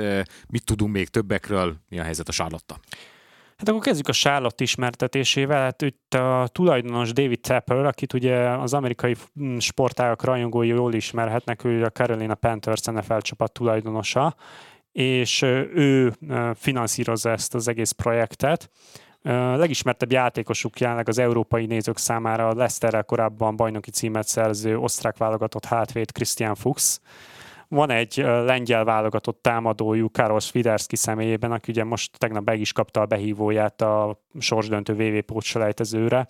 [0.48, 2.80] Mit tudunk még többekről, mi a helyzet a Charlotte-tal?
[3.62, 5.62] Hát akkor kezdjük a Charlotte ismertetésével.
[5.62, 11.64] Hát itt a tulajdonos David Tapper, akit ugye az amerikai mm, sportágak rajongói jól ismerhetnek,
[11.64, 14.34] ő a Carolina Panthers NFL csapat tulajdonosa,
[14.92, 15.42] és
[15.74, 16.12] ő
[16.54, 18.70] finanszírozza ezt az egész projektet.
[19.22, 25.16] A legismertebb játékosuk jelenleg az európai nézők számára a Leicesterrel korábban bajnoki címet szerző osztrák
[25.16, 26.98] válogatott hátvéd Christian Fuchs,
[27.72, 33.00] van egy lengyel válogatott támadójuk Káros Fiderski személyében, aki ugye most tegnap meg is kapta
[33.00, 36.26] a behívóját a sorsdöntő VV pótselejtezőre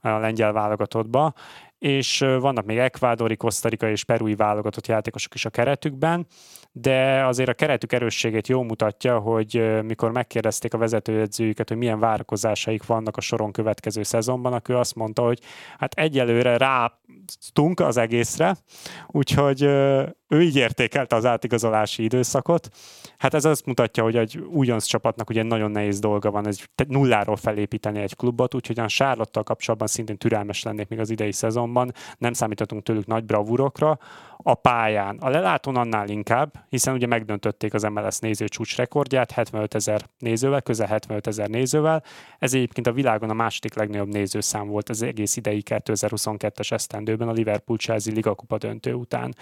[0.00, 1.32] a lengyel válogatottba,
[1.78, 6.26] és vannak még ekvádori, kosztarika és perui válogatott játékosok is a keretükben,
[6.72, 12.86] de azért a keretük erősségét jó mutatja, hogy mikor megkérdezték a vezetőedzőjüket, hogy milyen várakozásaik
[12.86, 15.38] vannak a soron következő szezonban, akkor azt mondta, hogy
[15.78, 18.56] hát egyelőre rátunk az egészre,
[19.06, 19.68] úgyhogy
[20.34, 22.68] ő így értékelte az átigazolási időszakot.
[23.18, 27.36] Hát ez azt mutatja, hogy egy újonc csapatnak ugye nagyon nehéz dolga van, ez nulláról
[27.36, 32.32] felépíteni egy klubot, úgyhogy a Sárlottal kapcsolatban szintén türelmes lennék még az idei szezonban, nem
[32.32, 33.98] számíthatunk tőlük nagy bravúrokra,
[34.46, 35.16] a pályán.
[35.20, 40.62] A lelátón annál inkább, hiszen ugye megdöntötték az MLS néző csúcs rekordját 75 ezer nézővel,
[40.62, 42.02] közel 75 ezer nézővel.
[42.38, 47.32] Ez egyébként a világon a második legnagyobb nézőszám volt az egész idei 2022-es esztendőben a
[47.32, 49.34] Liverpool Chelsea Liga Kupa döntő után.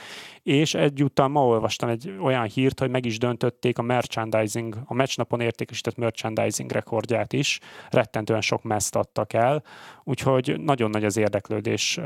[0.43, 5.41] És egyúttal ma olvastam egy olyan hírt, hogy meg is döntötték a merchandising, a meccsnapon
[5.41, 7.61] értékesített merchandising rekordját is.
[7.91, 9.63] Rettentően sok meszt adtak el,
[10.05, 11.99] úgyhogy nagyon nagy az érdeklődés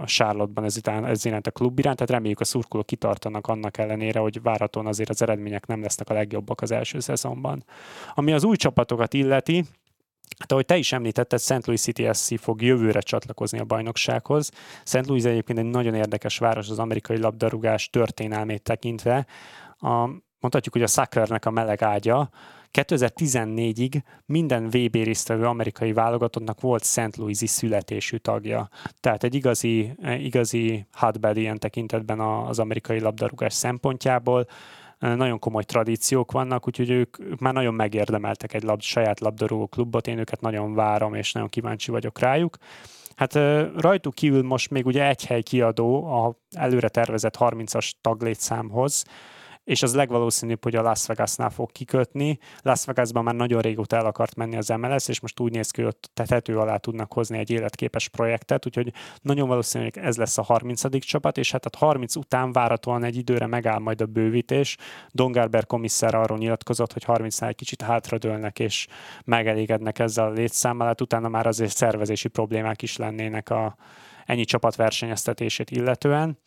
[0.00, 4.18] a Charlotte-ban ez, ez iránt a klub iránt, tehát reméljük a szurkolók kitartanak annak ellenére,
[4.18, 7.64] hogy várhatóan azért az eredmények nem lesznek a legjobbak az első szezonban.
[8.14, 9.64] Ami az új csapatokat illeti,
[10.38, 11.66] Hát ahogy te is említetted, St.
[11.66, 14.50] Louis City SC fog jövőre csatlakozni a bajnoksághoz.
[14.84, 15.06] St.
[15.06, 19.26] Louis egyébként egy nagyon érdekes város az amerikai labdarúgás történelmét tekintve.
[19.78, 19.90] A,
[20.40, 22.30] mondhatjuk, hogy a szaccernek a meleg ágya,
[22.72, 27.16] 2014-ig minden VB résztvevő amerikai válogatottnak volt St.
[27.16, 28.68] Louis-i születésű tagja.
[29.00, 34.46] Tehát egy igazi, igazi hotbed ilyen tekintetben az amerikai labdarúgás szempontjából
[35.16, 40.18] nagyon komoly tradíciók vannak, úgyhogy ők már nagyon megérdemeltek egy lab, saját labdarúgó klubot, én
[40.18, 42.56] őket nagyon várom, és nagyon kíváncsi vagyok rájuk.
[43.16, 43.34] Hát
[43.76, 49.04] rajtuk kívül most még ugye egy hely kiadó a előre tervezett 30-as taglétszámhoz,
[49.64, 52.38] és az legvalószínűbb, hogy a Las Vegasnál fog kikötni.
[52.62, 55.82] Las Vegasban már nagyon régóta el akart menni az MLS, és most úgy néz ki,
[55.82, 60.42] hogy tető alá tudnak hozni egy életképes projektet, úgyhogy nagyon valószínű, hogy ez lesz a
[60.42, 60.98] 30.
[60.98, 64.76] csapat, és hát a 30 után várhatóan egy időre megáll majd a bővítés.
[65.10, 68.86] Don Garber komisszár arról nyilatkozott, hogy 30-nál egy kicsit hátradőlnek, és
[69.24, 73.76] megelégednek ezzel a létszámmal, hát utána már azért szervezési problémák is lennének a
[74.26, 76.38] ennyi csapat versenyeztetését illetően.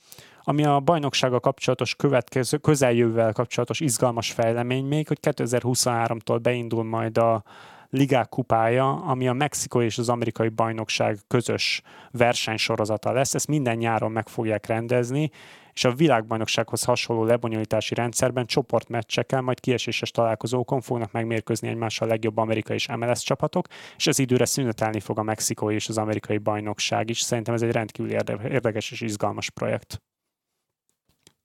[0.50, 7.44] Ami a bajnoksága kapcsolatos következő, közeljövővel kapcsolatos izgalmas fejlemény még, hogy 2023-tól beindul majd a
[7.90, 11.82] ligák kupája, ami a Mexikó és az amerikai bajnokság közös
[12.12, 13.34] versenysorozata lesz.
[13.34, 15.30] Ezt minden nyáron meg fogják rendezni,
[15.74, 22.38] és a világbajnoksághoz hasonló lebonyolítási rendszerben csoportmeccsekkel, majd kieséses találkozókon fognak megmérkőzni egymással a legjobb
[22.38, 27.10] amerikai és MLS csapatok, és ez időre szünetelni fog a mexikói és az amerikai bajnokság
[27.10, 27.20] is.
[27.20, 28.12] Szerintem ez egy rendkívül
[28.44, 30.02] érdekes és izgalmas projekt.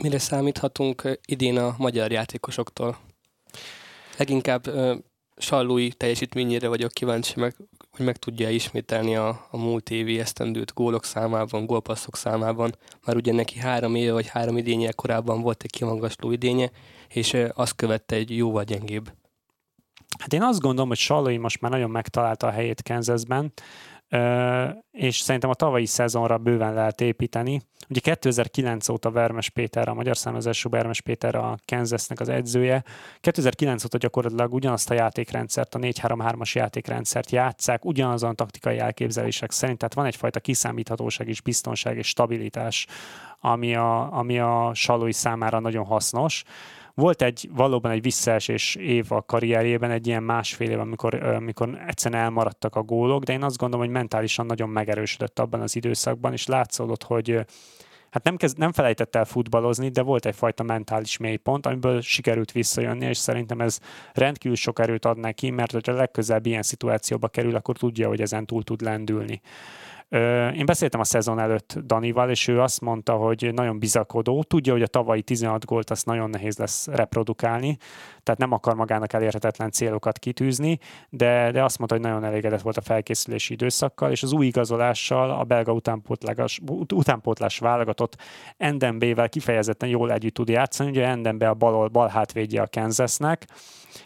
[0.02, 2.98] Mire számíthatunk idén a magyar játékosoktól?
[4.16, 4.96] Leginkább uh,
[5.36, 7.56] Sallói teljesítményére vagyok kíváncsi, meg,
[7.90, 12.76] hogy meg tudja ismételni a, a múlt évi esztendőt gólok számában, gólpasszok számában.
[13.04, 16.70] Már ugye neki három éve vagy három idénye korábban volt egy kimagasló idénye,
[17.08, 19.12] és uh, azt követte egy jóval gyengébb.
[20.18, 23.52] Hát én azt gondolom, hogy Sallói most már nagyon megtalálta a helyét Kansasben
[24.90, 27.60] és szerintem a tavalyi szezonra bőven lehet építeni.
[27.88, 32.84] Ugye 2009 óta Vermes Péter, a magyar számozású Vermes Péter a Kansasnek az edzője.
[33.20, 39.94] 2009 óta gyakorlatilag ugyanazt a játékrendszert, a 4-3-3-as játékrendszert játszák, ugyanazon taktikai elképzelések szerint, tehát
[39.94, 42.86] van egyfajta kiszámíthatóság és biztonság és stabilitás,
[43.40, 46.44] ami a, ami a Salói számára nagyon hasznos.
[46.94, 52.22] Volt egy valóban egy visszaesés év a karrierjében, egy ilyen másfél év, amikor, amikor egyszerűen
[52.22, 56.46] elmaradtak a gólok, de én azt gondolom, hogy mentálisan nagyon megerősödött abban az időszakban, és
[56.46, 57.44] látszódott, hogy
[58.10, 63.06] hát nem, kezd, nem felejtett el futballozni, de volt egyfajta mentális mélypont, amiből sikerült visszajönni,
[63.06, 63.78] és szerintem ez
[64.12, 68.46] rendkívül sok erőt ad neki, mert hogyha legközelebb ilyen szituációba kerül, akkor tudja, hogy ezen
[68.46, 69.40] túl tud lendülni.
[70.54, 74.82] Én beszéltem a szezon előtt Danival, és ő azt mondta, hogy nagyon bizakodó, tudja, hogy
[74.82, 77.76] a tavalyi 16 gólt azt nagyon nehéz lesz reprodukálni,
[78.22, 82.76] tehát nem akar magának elérhetetlen célokat kitűzni, de, de azt mondta, hogy nagyon elégedett volt
[82.76, 86.60] a felkészülési időszakkal, és az új igazolással a belga utánpótlás,
[86.94, 88.16] utánpótlás válogatott
[88.56, 93.46] Endembével kifejezetten jól együtt tud játszani, ugye Endembe a bal, bal hátvédje a Kansasnek,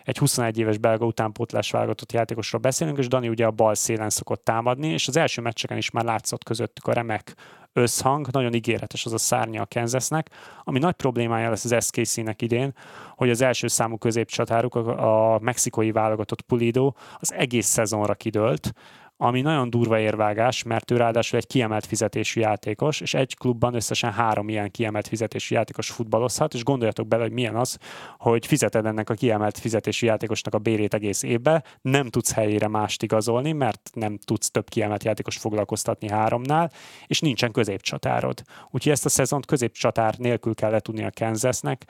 [0.05, 4.45] egy 21 éves belga utánpótlás válogatott játékosról beszélünk, és Dani ugye a bal szélen szokott
[4.45, 7.35] támadni, és az első meccseken is már látszott közöttük a remek
[7.73, 10.31] összhang, nagyon ígéretes az a szárnya a Kansasnek,
[10.65, 12.75] ami nagy problémája lesz az SKC-nek idén,
[13.17, 18.73] hogy az első számú középcsatáruk, a, a mexikói válogatott Pulido az egész szezonra kidőlt,
[19.17, 24.13] ami nagyon durva érvágás, mert ő ráadásul egy kiemelt fizetésű játékos, és egy klubban összesen
[24.13, 27.79] három ilyen kiemelt fizetésű játékos futballozhat, és gondoljatok bele, hogy milyen az,
[28.19, 33.03] hogy fizeted ennek a kiemelt fizetésű játékosnak a bérét egész évbe, nem tudsz helyére mást
[33.03, 36.71] igazolni, mert nem tudsz több kiemelt játékos foglalkoztatni háromnál,
[37.07, 38.43] és nincsen középcsatárod.
[38.71, 41.85] Úgyhogy ezt a szezont középcsatár nélkül kell letudni a Kansasnek,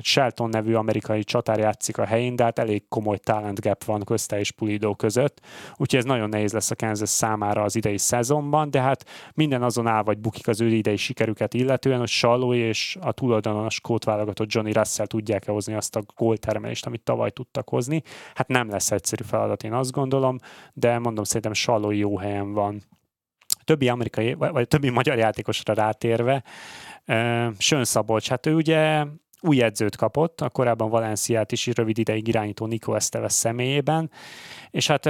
[0.00, 4.04] egy Shelton nevű amerikai csatár játszik a helyén, de hát elég komoly talent gap van
[4.04, 5.40] közte és Pulido között,
[5.76, 9.86] úgyhogy ez nagyon nehéz lesz a Kansas számára az idei szezonban, de hát minden azon
[9.86, 13.14] áll vagy bukik az ő idei sikerüket illetően, hogy Sallói és a
[13.46, 18.02] a skót válogatott Johnny Russell tudják-e hozni azt a góltermelést, amit tavaly tudtak hozni.
[18.34, 20.38] Hát nem lesz egyszerű feladat, én azt gondolom,
[20.72, 22.82] de mondom, szerintem Sallói jó helyen van
[23.64, 26.42] többi amerikai, vagy többi magyar játékosra rátérve,
[27.58, 29.04] Sön Szabolcs, hát ő ugye
[29.40, 34.10] új edzőt kapott, a korábban Valenciát is rövid ideig irányító Nico Esteves személyében,
[34.70, 35.08] és hát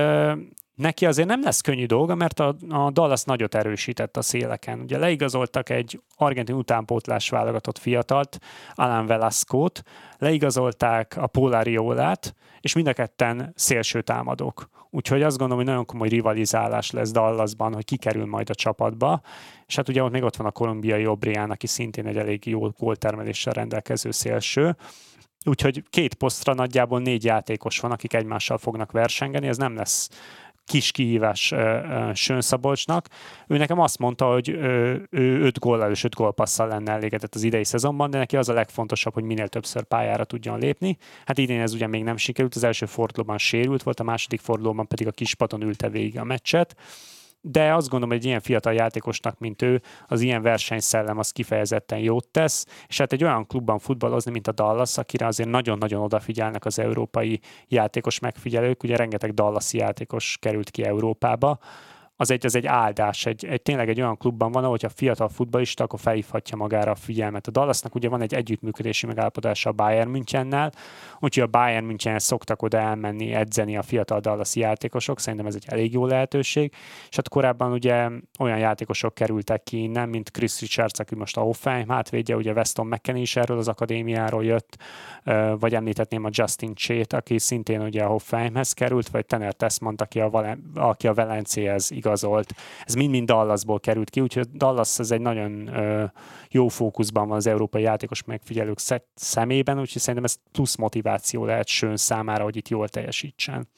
[0.80, 4.80] neki azért nem lesz könnyű dolga, mert a, a Dallas nagyot erősített a széleken.
[4.80, 8.38] Ugye leigazoltak egy argentin utánpótlás válogatott fiatalt,
[8.74, 9.82] Alan Velasco-t,
[10.18, 14.68] leigazolták a Polariolát, és mind a ketten szélső támadók.
[14.90, 19.20] Úgyhogy azt gondolom, hogy nagyon komoly rivalizálás lesz Dallasban, hogy kikerül majd a csapatba.
[19.66, 22.68] És hát ugye ott még ott van a kolumbiai Obrián, aki szintén egy elég jó
[22.68, 24.76] góltermeléssel rendelkező szélső.
[25.44, 30.08] Úgyhogy két posztra nagyjából négy játékos van, akik egymással fognak versengeni, ez nem lesz
[30.70, 31.54] kis kihívás
[32.14, 33.08] Sön Szabolcsnak.
[33.46, 37.42] Ő nekem azt mondta, hogy ő, ő öt góllal és öt gólpasszal lenne elégedett az
[37.42, 40.96] idei szezonban, de neki az a legfontosabb, hogy minél többször pályára tudjon lépni.
[41.24, 44.86] Hát idén ez ugye még nem sikerült, az első fordulóban sérült volt, a második fordulóban
[44.86, 46.76] pedig a kispadon ülte végig a meccset
[47.40, 51.98] de azt gondolom, hogy egy ilyen fiatal játékosnak, mint ő, az ilyen versenyszellem az kifejezetten
[51.98, 56.64] jót tesz, és hát egy olyan klubban futballozni, mint a Dallas, akire azért nagyon-nagyon odafigyelnek
[56.64, 61.58] az európai játékos megfigyelők, ugye rengeteg Dallasi játékos került ki Európába,
[62.20, 63.26] az egy, az egy áldás.
[63.26, 66.94] Egy, egy, tényleg egy olyan klubban van, ahogy a fiatal futbalista, akkor felhívhatja magára a
[66.94, 67.46] figyelmet.
[67.46, 70.72] A Dallasnak ugye van egy együttműködési megállapodása a Bayern Münchennel,
[71.20, 75.64] úgyhogy a Bayern München szoktak oda elmenni, edzeni a fiatal Dallasi játékosok, szerintem ez egy
[75.66, 76.72] elég jó lehetőség.
[77.08, 81.40] És hát korábban ugye olyan játékosok kerültek ki innen, mint Chris Richards, aki most a
[81.40, 84.76] Hoffenheim hátvédje, ugye Weston McKennie is erről az akadémiáról jött,
[85.58, 90.20] vagy említetném a Justin Chét, aki szintén ugye a Hoffenheimhez került, vagy Tener Tessmont, aki
[90.20, 92.54] a, Valen- aki a Valenciához igazolt.
[92.84, 96.04] Ez mind-mind Dallasból került ki, úgyhogy Dallas ez egy nagyon ö,
[96.50, 98.78] jó fókuszban van az európai játékos megfigyelők
[99.14, 103.68] szemében, úgyhogy szerintem ez plusz motiváció lehet Sön számára, hogy itt jól teljesítsen.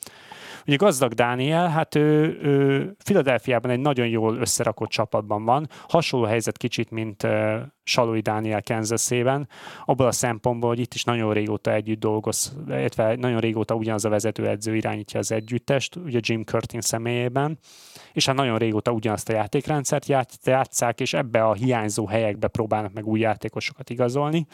[0.66, 6.57] Ugye gazdag Dániel, hát ő, ő Filadelfiában egy nagyon jól összerakott csapatban van, hasonló helyzet
[6.57, 9.48] kicsit, mint uh, Salói Dániel Kansas-ében,
[9.85, 14.09] abból a szempontból, hogy itt is nagyon régóta együtt dolgoz, illetve nagyon régóta ugyanaz a
[14.09, 17.59] vezetőedző irányítja az együttest, ugye Jim Curtin személyében,
[18.12, 20.07] és hát nagyon régóta ugyanazt a játékrendszert
[20.44, 24.46] játszák, és ebbe a hiányzó helyekbe próbálnak meg új játékosokat igazolni.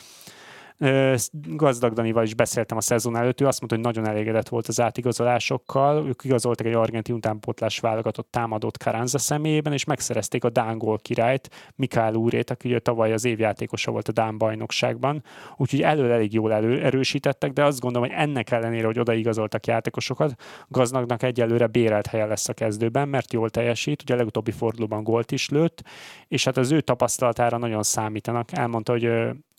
[1.33, 4.81] Gazdag Danival is beszéltem a szezon előtt, ő azt mondta, hogy nagyon elégedett volt az
[4.81, 6.07] átigazolásokkal.
[6.07, 11.73] Ők igazoltak egy argentin utánpótlás válogatott támadót Karanza személyében, és megszerezték a Dán gól királyt,
[11.75, 15.23] Mikál Úrét, aki ugye tavaly az évjátékosa volt a Dán bajnokságban.
[15.57, 20.35] Úgyhogy elő elég jól elő, erősítettek, de azt gondolom, hogy ennek ellenére, hogy odaigazoltak játékosokat,
[20.69, 25.33] gazdagnak egyelőre bérelt helye lesz a kezdőben, mert jól teljesít, ugye a legutóbbi fordulóban gólt
[25.33, 25.83] is lőtt,
[26.29, 28.53] és hát az ő tapasztalatára nagyon számítanak.
[28.53, 29.11] Elmondta, hogy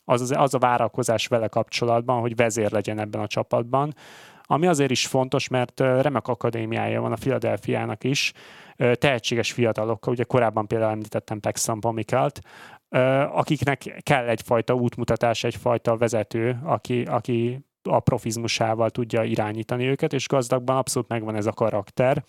[0.09, 3.93] az, az, az a várakozás vele kapcsolatban, hogy vezér legyen ebben a csapatban,
[4.43, 8.33] ami azért is fontos, mert remek akadémiája van a Philadelphiának is,
[8.75, 12.39] tehetséges fiatalokkal, ugye korábban például említettem Paxton Pomikelt,
[13.31, 20.77] akiknek kell egyfajta útmutatás, egyfajta vezető, aki, aki a profizmusával tudja irányítani őket, és gazdagban
[20.77, 22.23] abszolút megvan ez a karakter.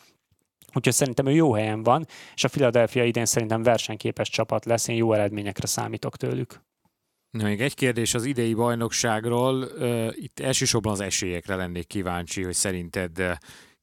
[0.74, 4.96] Úgyhogy szerintem ő jó helyen van, és a Philadelphia idén szerintem versenyképes csapat lesz, én
[4.96, 6.68] jó eredményekre számítok tőlük.
[7.30, 9.68] Na, még egy kérdés az idei bajnokságról.
[10.10, 13.38] Itt elsősorban az esélyekre lennék kíváncsi, hogy szerinted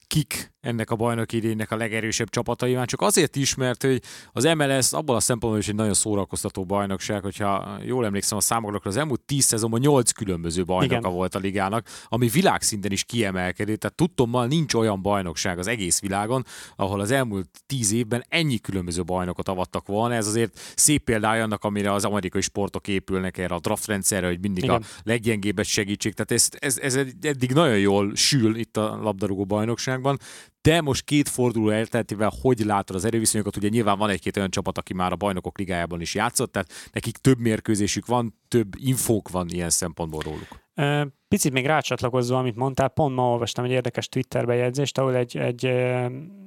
[0.07, 4.43] kik ennek a bajnoki idénynek a legerősebb csapatai, már csak azért is, mert hogy az
[4.43, 8.97] MLS abban a szempontból is egy nagyon szórakoztató bajnokság, hogyha jól emlékszem a számokra, az
[8.97, 11.11] elmúlt tíz szezonban nyolc különböző bajnoka Igen.
[11.11, 16.45] volt a ligának, ami világszinten is kiemelkedett, tehát tudtommal nincs olyan bajnokság az egész világon,
[16.75, 20.15] ahol az elmúlt tíz évben ennyi különböző bajnokot avattak volna.
[20.15, 24.39] Ez azért szép példája annak, amire az amerikai sportok épülnek erre a draft rendszerre, hogy
[24.39, 24.75] mindig Igen.
[24.75, 26.13] a leggyengébbet segítség.
[26.13, 29.45] Tehát ez, ez, ez eddig nagyon jól sül itt a labdarúgó
[30.01, 33.57] bajnokságban de most két forduló elteltével hogy látod az erőviszonyokat?
[33.57, 37.17] Ugye nyilván van egy-két olyan csapat, aki már a bajnokok ligájában is játszott, tehát nekik
[37.17, 41.15] több mérkőzésük van, több infók van ilyen szempontból róluk.
[41.29, 45.65] Picit még rácsatlakozva, amit mondtál, pont ma olvastam egy érdekes Twitter bejegyzést, ahol egy, egy,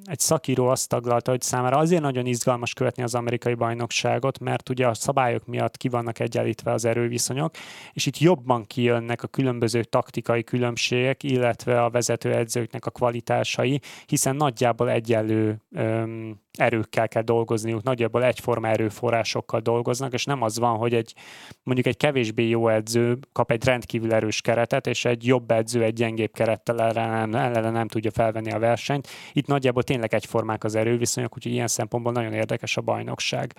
[0.04, 4.86] egy szakíró azt taglalta, hogy számára azért nagyon izgalmas követni az amerikai bajnokságot, mert ugye
[4.86, 7.54] a szabályok miatt ki vannak egyenlítve az erőviszonyok,
[7.92, 14.90] és itt jobban kijönnek a különböző taktikai különbségek, illetve a vezetőedzőknek a kvalitásai, hiszen nagyjából
[14.90, 21.14] egyenlő öm, erőkkel kell dolgozniuk, nagyjából egyforma erőforrásokkal dolgoznak, és nem az van, hogy egy
[21.62, 25.92] mondjuk egy kevésbé jó edző kap egy rendkívül erős keretet, és egy jobb edző egy
[25.92, 29.08] gyengébb kerettel ellen, ellen nem tudja felvenni a versenyt.
[29.32, 33.54] Itt nagyjából tényleg egyformák az erőviszonyok, úgyhogy ilyen szempontból nagyon érdekes a bajnokság.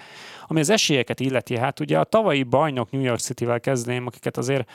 [0.47, 4.69] Ami az esélyeket illeti, hát ugye a tavalyi bajnok New York City-vel kezdeném, akiket azért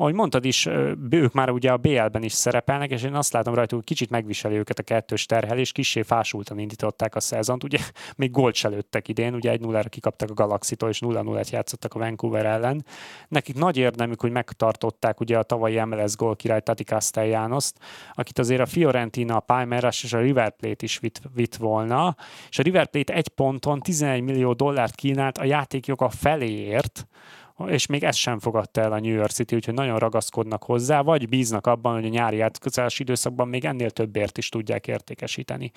[0.00, 0.68] ahogy mondtad is,
[1.10, 4.56] ők már ugye a BL-ben is szerepelnek, és én azt látom rajta, hogy kicsit megviseli
[4.56, 7.78] őket a kettős terhelés, kicsi fásultan indították a szezont, ugye
[8.16, 11.98] még gólt se lőttek idén, ugye egy 0 kikaptak a Galaxitól, és 0-0-et játszottak a
[11.98, 12.84] Vancouver ellen.
[13.28, 17.78] Nekik nagy érdemük, hogy megtartották ugye a tavalyi MLS gól király Tati Castellanos-t,
[18.12, 22.16] akit azért a Fiorentina, a Palmeiras és a River Plate is vitt, vitt volna,
[22.48, 27.08] és a River Plate egy ponton 11 millió dollárt kínált a játékjoga feléért,
[27.66, 31.28] és még ezt sem fogadta el a New York City, úgyhogy nagyon ragaszkodnak hozzá, vagy
[31.28, 35.70] bíznak abban, hogy a nyári átkozási időszakban még ennél többért is tudják értékesíteni.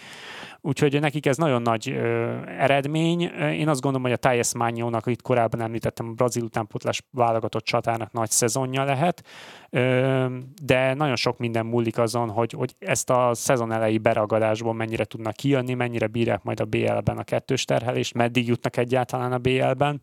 [0.62, 3.22] Úgyhogy nekik ez nagyon nagy ö, eredmény.
[3.52, 8.12] Én azt gondolom, hogy a Tájes Mányónak, itt korábban említettem, a brazil utánpotlás válogatott csatának
[8.12, 9.24] nagy szezonja lehet,
[9.69, 10.26] ö,
[10.62, 15.34] de nagyon sok minden múlik azon, hogy, hogy ezt a szezon elejé beragadásból mennyire tudnak
[15.34, 20.02] kijönni, mennyire bírják majd a BL-ben a kettős terhelést, meddig jutnak egyáltalán a BL-ben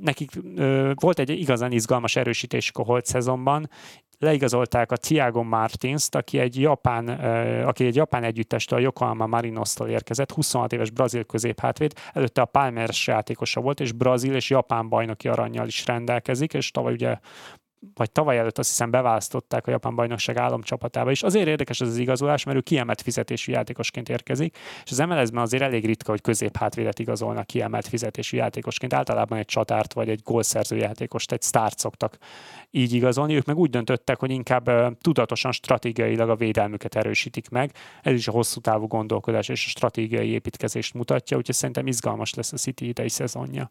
[0.00, 0.30] nekik
[0.94, 3.68] volt egy igazán izgalmas erősítésük a holt szezonban,
[4.18, 7.08] leigazolták a Thiago Martins-t, aki egy japán,
[7.66, 13.06] aki egy japán együttestől, a Yokohama Marinos-tól érkezett, 26 éves brazil középhátvéd, előtte a Palmeiras
[13.06, 17.18] játékosa volt, és brazil és japán bajnoki aranyjal is rendelkezik, és tavaly ugye
[17.94, 21.96] vagy tavaly előtt azt hiszem beválasztották a Japán Bajnokság államcsapatába, és azért érdekes ez az
[21.96, 26.98] igazolás, mert ő kiemelt fizetésű játékosként érkezik, és az MLS-ben azért elég ritka, hogy középhátvédet
[26.98, 28.94] igazolnak kiemelt fizetésű játékosként.
[28.94, 32.16] Általában egy csatárt vagy egy gólszerző játékost, egy sztárt szoktak
[32.70, 33.34] így igazolni.
[33.34, 37.72] Ők meg úgy döntöttek, hogy inkább tudatosan stratégiailag a védelmüket erősítik meg.
[38.02, 42.52] Ez is a hosszú távú gondolkodás és a stratégiai építkezést mutatja, úgyhogy szerintem izgalmas lesz
[42.52, 43.70] a City idei szezonja.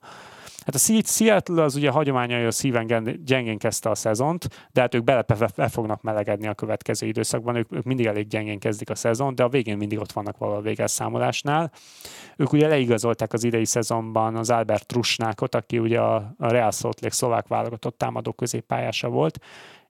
[0.66, 5.04] Hát a Seattle az ugye hagyományai a szíven gyengén kezdte a szezont, de hát ők
[5.04, 9.36] bele be fognak melegedni a következő időszakban, ők, ők mindig elég gyengén kezdik a szezon,
[9.36, 11.72] de a végén mindig ott vannak valahol véges számolásnál.
[12.38, 17.14] Ők ugye leigazolták az idei szezonban az Albert Trusnákot, aki ugye a Real Salt Lake
[17.14, 19.40] szlovák válogatott támadó középpályása volt,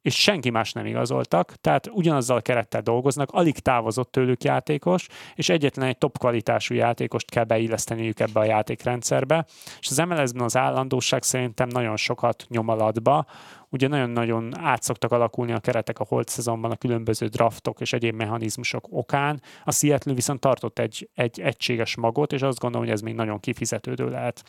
[0.04, 5.50] és senki más nem igazoltak, tehát ugyanazzal a kerettel dolgoznak, alig távozott tőlük játékos, és
[5.50, 9.46] egyetlen egy top kvalitású játékost kell beilleszteniük ebbe a játékrendszerbe,
[9.80, 13.26] és az MLS-ben az állandóság szerintem nagyon sokat nyom alatba,
[13.70, 18.16] ugye nagyon-nagyon át szoktak alakulni a keretek a holt szezonban a különböző draftok és egyéb
[18.16, 19.42] mechanizmusok okán.
[19.64, 23.40] A Seattle viszont tartott egy, egy egységes magot, és azt gondolom, hogy ez még nagyon
[23.40, 24.44] kifizetődő lehet.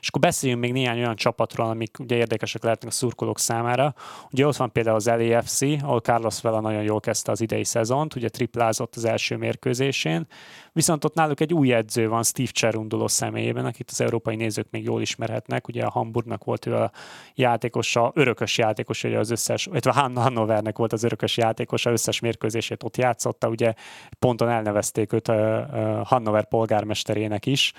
[0.00, 3.94] És akkor beszéljünk még néhány olyan csapatról, amik ugye érdekesek lehetnek a szurkolók számára.
[4.30, 8.14] Ugye ott van például az LAFC, ahol Carlos Vela nagyon jól kezdte az idei szezont,
[8.14, 10.26] ugye triplázott az első mérkőzésén,
[10.72, 14.84] viszont ott náluk egy új edző van Steve Cherundolo személyében, akit az európai nézők még
[14.84, 15.68] jól ismerhetnek.
[15.68, 16.90] Ugye a Hamburgnak volt ő a
[17.34, 22.96] játékosa, örökös játékos, ugye az összes, illetve Hannovernek volt az örökös játékosa, összes mérkőzését ott
[22.96, 23.74] játszotta, ugye
[24.18, 27.72] ponton elnevezték őt a Hannover polgármesterének is,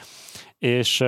[0.57, 1.01] és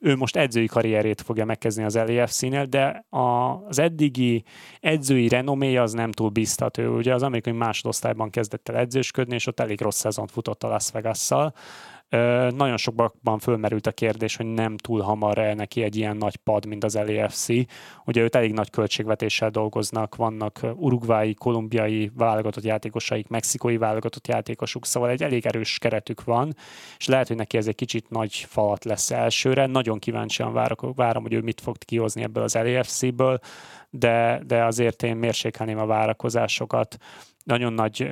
[0.00, 4.44] ő most edzői karrierét fogja megkezdeni az LAFC-nél, de az eddigi
[4.80, 6.96] edzői renoméja az nem túl biztató.
[6.96, 10.90] Ugye az amerikai másodosztályban kezdett el edzősködni, és ott elég rossz szezont futott a Las
[10.90, 11.52] Vegas-szal.
[12.50, 16.66] Nagyon sokban fölmerült a kérdés, hogy nem túl hamar el neki egy ilyen nagy pad,
[16.66, 17.48] mint az LAFC.
[18.04, 25.10] Ugye őt elég nagy költségvetéssel dolgoznak, vannak urugvái, kolumbiai válogatott játékosaik, mexikói válogatott játékosuk, szóval
[25.10, 26.54] egy elég erős keretük van,
[26.98, 29.66] és lehet, hogy neki ez egy kicsit nagy falat lesz elsőre.
[29.66, 33.38] Nagyon kíváncsian várok, várom, hogy ő mit fog kihozni ebből az LAFC-ből,
[33.90, 36.96] de, de azért én mérsékelném a várakozásokat
[37.48, 38.10] nagyon nagy,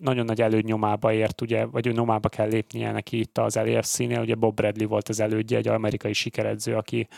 [0.00, 4.20] nagyon nagy elődnyomába ért, ugye, vagy nyomába kell lépnie neki itt az LAFC-nél.
[4.20, 7.08] Ugye Bob Bradley volt az elődje, egy amerikai sikeredző, aki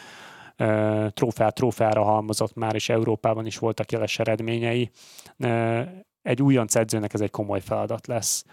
[1.10, 4.90] trófeát trófeára halmozott már, és Európában is voltak jeles eredményei.
[6.22, 8.44] Egy újonc edzőnek ez egy komoly feladat lesz.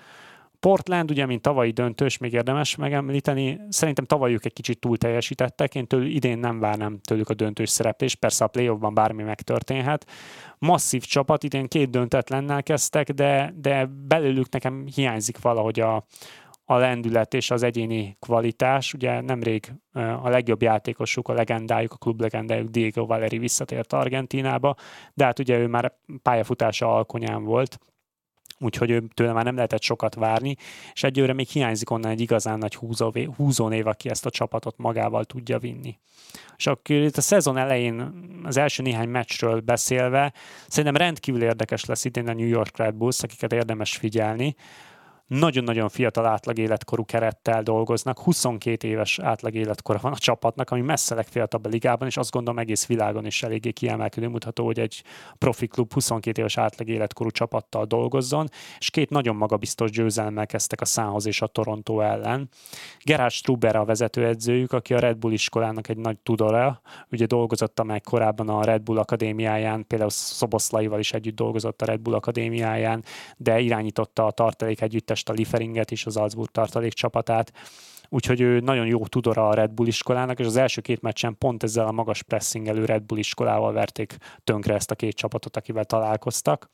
[0.65, 5.75] Portland, ugye, mint tavalyi döntős, még érdemes megemlíteni, szerintem tavaly ők egy kicsit túl teljesítettek,
[5.75, 10.05] én tőlük, idén nem várnám tőlük a döntős szereplés, persze a playoffban bármi megtörténhet.
[10.57, 16.05] Masszív csapat, idén két döntetlennel kezdtek, de, de belőlük nekem hiányzik valahogy a,
[16.63, 18.93] a lendület és az egyéni kvalitás.
[18.93, 19.73] Ugye nemrég
[20.21, 24.75] a legjobb játékosuk, a legendájuk, a klub legendájuk Diego Valeri visszatért Argentinába,
[25.13, 27.79] de hát ugye ő már pályafutása alkonyán volt,
[28.65, 30.55] úgyhogy ő tőle már nem lehetett sokat várni,
[30.93, 35.25] és egyőre még hiányzik onnan egy igazán nagy húzóvé, húzónév, aki ezt a csapatot magával
[35.25, 35.97] tudja vinni.
[36.57, 38.13] És akkor itt a szezon elején
[38.43, 40.33] az első néhány meccsről beszélve,
[40.67, 44.55] szerintem rendkívül érdekes lesz idén a New York Red Bulls, akiket érdemes figyelni
[45.27, 51.15] nagyon-nagyon fiatal átlag életkorú kerettel dolgoznak, 22 éves átlag életkora van a csapatnak, ami messze
[51.15, 55.03] legfiatalabb a ligában, és azt gondolom egész világon is eléggé kiemelkedő mutató, hogy egy
[55.37, 58.49] profi klub 22 éves átlag életkorú csapattal dolgozzon,
[58.79, 62.49] és két nagyon magabiztos győzelemmel kezdtek a Szához és a Toronto ellen.
[63.03, 68.01] Gerard Struber a vezetőedzőjük, aki a Red Bull iskolának egy nagy tudora, ugye dolgozott meg
[68.01, 73.03] korábban a Red Bull akadémiáján, például Szoboszlaival is együtt dolgozott a Red Bull akadémiáján,
[73.37, 77.51] de irányította a tartalék együtt Budapest, a Lieferinget is, az Salzburg tartalék csapatát.
[78.09, 81.63] Úgyhogy ő nagyon jó tudora a Red Bull iskolának, és az első két meccsen pont
[81.63, 86.69] ezzel a magas pressingelő Red Bull iskolával verték tönkre ezt a két csapatot, akivel találkoztak.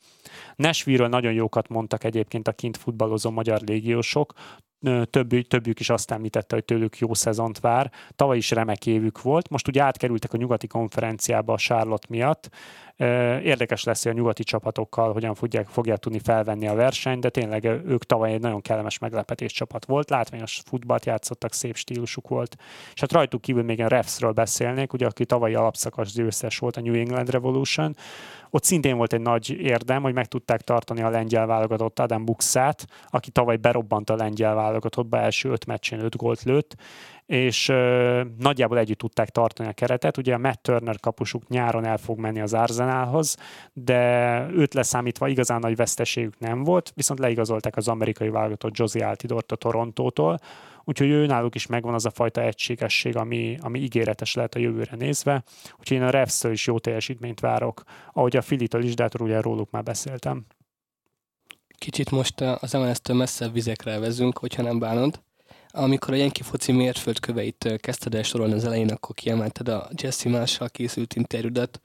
[0.56, 4.32] Nashville-ről nagyon jókat mondtak egyébként a kint futballozó magyar légiósok,
[5.10, 7.90] több, többük is azt említette, hogy tőlük jó szezont vár.
[8.16, 9.48] Tavaly is remek évük volt.
[9.48, 12.50] Most ugye átkerültek a nyugati konferenciába a Charlotte miatt.
[13.42, 17.64] Érdekes lesz, hogy a nyugati csapatokkal hogyan fogják, fogják tudni felvenni a versenyt, de tényleg
[17.64, 20.10] ők tavaly egy nagyon kellemes meglepetés csapat volt.
[20.10, 22.56] Látványos futballt játszottak, szép stílusuk volt.
[22.94, 26.80] És hát rajtuk kívül még a Refsről beszélnék, ugye aki tavalyi alapszakasz győztes volt a
[26.80, 27.96] New England Revolution,
[28.54, 32.86] ott szintén volt egy nagy érdem, hogy meg tudták tartani a lengyel válogatott Adam Buxát,
[33.08, 36.76] aki tavaly berobbant a lengyel válogatottba, első öt meccsén öt gólt lőtt,
[37.26, 40.16] és ö, nagyjából együtt tudták tartani a keretet.
[40.16, 43.36] Ugye a Matt Turner kapusuk nyáron el fog menni az Arsenalhoz,
[43.72, 49.52] de őt leszámítva igazán nagy veszteségük nem volt, viszont leigazolták az amerikai válogatott Josie Altidort
[49.52, 50.38] a Torontótól,
[50.84, 54.96] úgyhogy ő náluk is megvan az a fajta egységesség, ami, ami ígéretes lehet a jövőre
[54.96, 55.42] nézve.
[55.78, 59.40] Úgyhogy én a refs is jó teljesítményt várok, ahogy a Filitől is, de hát ugye
[59.40, 60.44] róluk már beszéltem.
[61.78, 65.22] Kicsit most az MLS-től messzebb vizekre vezünk, hogyha nem bánod.
[65.74, 70.68] Amikor a Jenki foci mérföldköveit kezdted el sorolni az elején, akkor kiemelted a Jesse Marshall
[70.68, 71.80] készült interjúdat,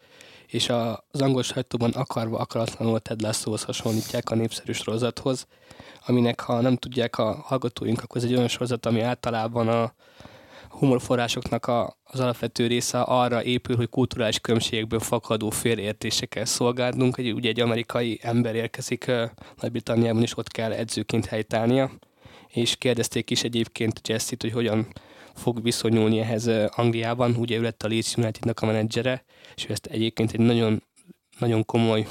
[0.48, 5.48] és az angol sajtóban akarva akaratlanul Ted Lasso-hoz hasonlítják a népszerű sorozathoz,
[6.06, 9.94] aminek ha nem tudják a hallgatóink, akkor ez egy olyan sorozat, ami általában a
[10.70, 17.18] humorforrásoknak a, az alapvető része arra épül, hogy kulturális különbségekből fakadó félreértésekkel szolgálnunk.
[17.18, 19.12] Egy, ugye egy amerikai ember érkezik
[19.62, 21.92] Nagy-Britanniában, és ott kell edzőként helytállnia,
[22.50, 24.88] és kérdezték is egyébként Jesse-t, hogy hogyan
[25.34, 27.36] fog viszonyulni ehhez Angliában.
[27.36, 29.24] Ugye ő lett a Leeds Unitednak a menedzsere,
[29.56, 30.84] és ő ezt egyébként egy nagyon,
[31.40, 32.08] nagyon komoly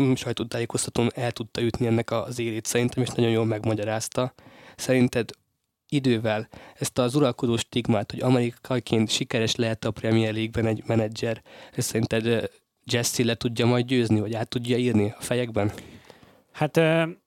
[0.00, 4.34] mm, sajtótájékoztatón el tudta ütni ennek az élét szerintem, és nagyon jól megmagyarázta.
[4.76, 5.30] Szerinted
[5.88, 11.42] idővel ezt az uralkodó stigmát, hogy amerikaiként sikeres lehet a Premier League-ben egy menedzser,
[11.72, 12.50] ezt szerinted
[12.84, 15.72] Jesse le tudja majd győzni, vagy át tudja írni a fejekben?
[16.52, 16.76] Hát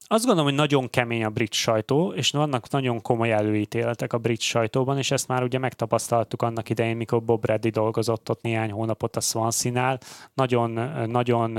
[0.08, 4.42] azt gondolom, hogy nagyon kemény a brit sajtó, és vannak nagyon komoly előítéletek a brit
[4.42, 9.16] sajtóban, és ezt már ugye megtapasztaltuk annak idején, mikor Bob Reddy dolgozott ott néhány hónapot
[9.16, 10.00] a Swansea-nál.
[10.34, 10.72] Nagyon,
[11.10, 11.58] nagyon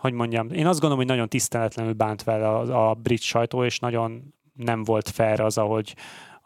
[0.00, 3.78] hogy mondjam, én azt gondolom, hogy nagyon tiszteletlenül bánt vele a, a brit sajtó, és
[3.78, 5.94] nagyon nem volt fair az, ahogy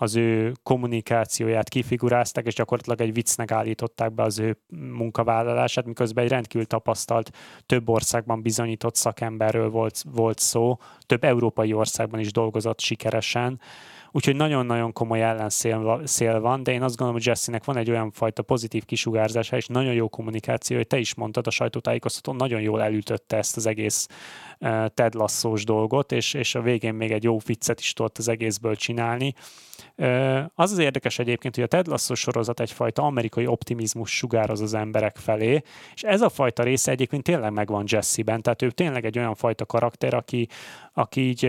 [0.00, 4.58] az ő kommunikációját kifigurázták, és gyakorlatilag egy viccnek állították be az ő
[4.92, 7.30] munkavállalását, miközben egy rendkívül tapasztalt,
[7.66, 13.60] több országban bizonyított szakemberről volt, volt szó, több európai országban is dolgozott sikeresen,
[14.10, 18.10] Úgyhogy nagyon-nagyon komoly ellenszél szél van, de én azt gondolom, hogy Jesse-nek van egy olyan
[18.10, 22.82] fajta pozitív kisugárzása és nagyon jó kommunikáció, hogy te is mondtad a sajtótájékoztatón, nagyon jól
[22.82, 24.08] elütötte ezt az egész
[24.94, 28.76] Ted Lasszós dolgot, és, és a végén még egy jó viccet is tudott az egészből
[28.76, 29.34] csinálni.
[30.54, 35.16] Az az érdekes egyébként, hogy a Ted Lasso sorozat egyfajta amerikai optimizmus sugároz az emberek
[35.16, 35.62] felé,
[35.94, 39.66] és ez a fajta része egyébként tényleg megvan Jesse-ben, tehát ő tényleg egy olyan fajta
[39.66, 40.48] karakter, aki,
[40.92, 41.42] aki így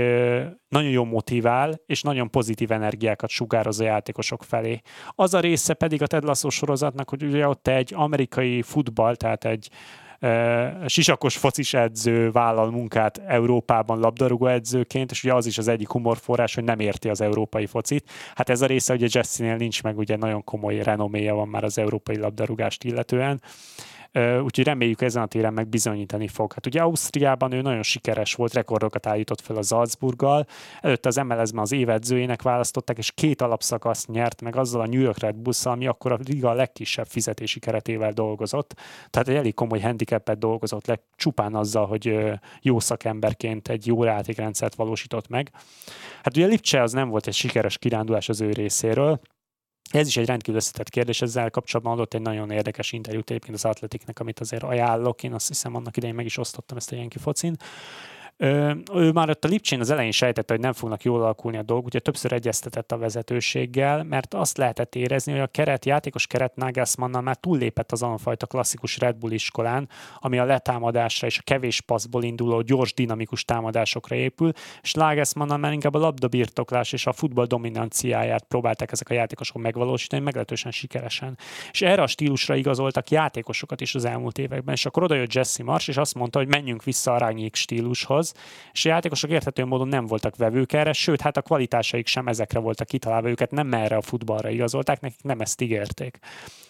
[0.68, 4.82] nagyon jó motivál, és nagyon pozitív energiákat sugároz a játékosok felé.
[5.16, 9.46] Az a része pedig a Ted Lasso sorozatnak, hogy ugye ott egy amerikai futball, tehát
[9.46, 9.70] egy
[10.86, 16.56] sisakos focis edző vállal munkát Európában labdarúgó edzőként, és ugye az is az egyik humorforrás,
[16.56, 18.10] hogy nem érti az európai focit.
[18.36, 21.78] Hát ez a része ugye Jesse-nél nincs meg, ugye nagyon komoly renoméja van már az
[21.78, 23.42] európai labdarúgást illetően
[24.14, 26.54] úgyhogy reméljük ezen a téren meg bizonyítani fog.
[26.54, 30.46] Hát ugye Ausztriában ő nagyon sikeres volt, rekordokat állított fel a Salzburggal,
[30.82, 35.20] előtte az MLS-ben az évedzőjének választották, és két alapszakaszt nyert meg azzal a New York
[35.20, 38.74] Red bull ami akkor a liga legkisebb fizetési keretével dolgozott.
[39.10, 42.20] Tehát egy elég komoly handicapet dolgozott le, csupán azzal, hogy
[42.62, 45.52] jó szakemberként egy jó játékrendszert valósított meg.
[46.24, 49.20] Hát ugye Lipcse az nem volt egy sikeres kirándulás az ő részéről,
[49.90, 53.66] ez is egy rendkívül összetett kérdés, ezzel kapcsolatban adott egy nagyon érdekes interjút egyébként az
[53.66, 57.18] Atletiknek, amit azért ajánlok, én azt hiszem annak idején meg is osztottam ezt a Jenki
[57.18, 57.56] focin.
[58.42, 61.86] Ő, már ott a Lipcsén az elején sejtette, hogy nem fognak jól alakulni a dolgok,
[61.86, 67.22] ugye többször egyeztetett a vezetőséggel, mert azt lehetett érezni, hogy a keret, játékos keret Nagelsmannnal
[67.22, 72.24] már túllépett az fajta klasszikus Red Bull iskolán, ami a letámadásra és a kevés passzból
[72.24, 78.44] induló gyors, dinamikus támadásokra épül, és Nagelsmannnal már inkább a labdabirtoklás és a futball dominanciáját
[78.44, 81.38] próbálták ezek a játékosok megvalósítani, meglehetősen sikeresen.
[81.72, 85.90] És erre a stílusra igazoltak játékosokat is az elmúlt években, és akkor odajött Jesse Marsh,
[85.90, 88.29] és azt mondta, hogy menjünk vissza a Rányék stílushoz,
[88.72, 92.60] és a játékosok érthető módon nem voltak vevők erre, sőt, hát a kvalitásaik sem ezekre
[92.60, 96.20] voltak kitalálva, őket nem erre a futballra igazolták, nekik nem ezt ígérték.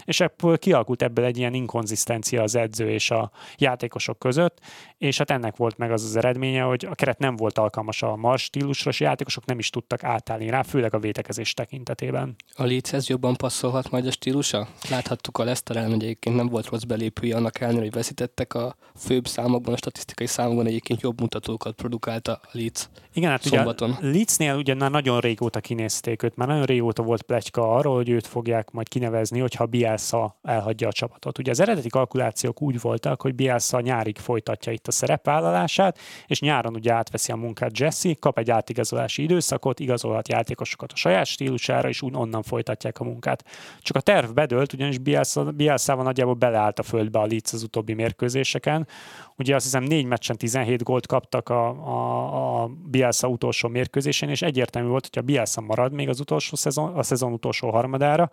[0.05, 4.59] És ebből kialakult ebből egy ilyen inkonzisztencia az edző és a játékosok között,
[4.97, 8.15] és hát ennek volt meg az az eredménye, hogy a keret nem volt alkalmas a
[8.15, 12.35] mars stílusra, és a játékosok nem is tudtak átállni rá, főleg a védekezés tekintetében.
[12.55, 14.67] A Leedshez jobban passzolhat majd a stílusa?
[14.89, 19.27] Láthattuk a Leicester hogy egyébként nem volt rossz belépője, annak ellenére, hogy veszítettek a főbb
[19.27, 22.89] számokban, a statisztikai számokban egyébként jobb mutató hallgatókat produkálta a Leeds.
[23.13, 23.89] Igen, hát szombaton.
[23.89, 28.09] ugye Leedsnél ugye már nagyon régóta kinézték őt, már nagyon régóta volt pletyka arról, hogy
[28.09, 31.37] őt fogják majd kinevezni, hogyha Bielsa elhagyja a csapatot.
[31.37, 36.75] Ugye az eredeti kalkulációk úgy voltak, hogy Bielsa nyárig folytatja itt a szerepvállalását, és nyáron
[36.75, 42.01] ugye átveszi a munkát Jesse, kap egy átigazolási időszakot, igazolhat játékosokat a saját stílusára, és
[42.01, 43.43] onnan folytatják a munkát.
[43.81, 47.93] Csak a terv bedőlt, ugyanis Bielsa, Bielsa nagyjából beleállt a földbe a Leeds az utóbbi
[47.93, 48.87] mérkőzéseken,
[49.39, 54.41] Ugye azt hiszem négy meccsen 17 gólt kaptak a, a, a Bielsa utolsó mérkőzésén, és
[54.41, 58.31] egyértelmű volt, hogy a Bielsa marad még az utolsó szezon, a szezon utolsó harmadára,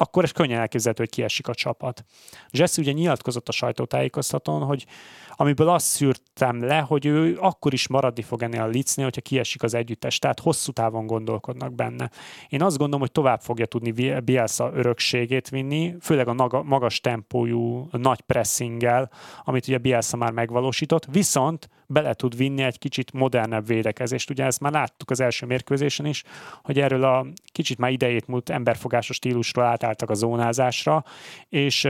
[0.00, 2.04] akkor ez könnyen elképzelhető, hogy kiesik a csapat.
[2.50, 4.86] Jesse ugye nyilatkozott a sajtótájékoztatón, hogy
[5.30, 9.62] amiből azt szűrtem le, hogy ő akkor is maradni fog ennél a Leedsnél, hogyha kiesik
[9.62, 12.10] az együttes, tehát hosszú távon gondolkodnak benne.
[12.48, 18.20] Én azt gondolom, hogy tovább fogja tudni Bielsa örökségét vinni, főleg a magas tempójú, nagy
[18.20, 19.10] pressinggel,
[19.44, 24.30] amit ugye Bielsa már megvalósított, viszont bele tud vinni egy kicsit modernebb védekezést.
[24.30, 26.24] Ugye ezt már láttuk az első mérkőzésen is,
[26.62, 31.04] hogy erről a kicsit már idejét múlt emberfogásos stílusról átálltak a zónázásra,
[31.48, 31.84] és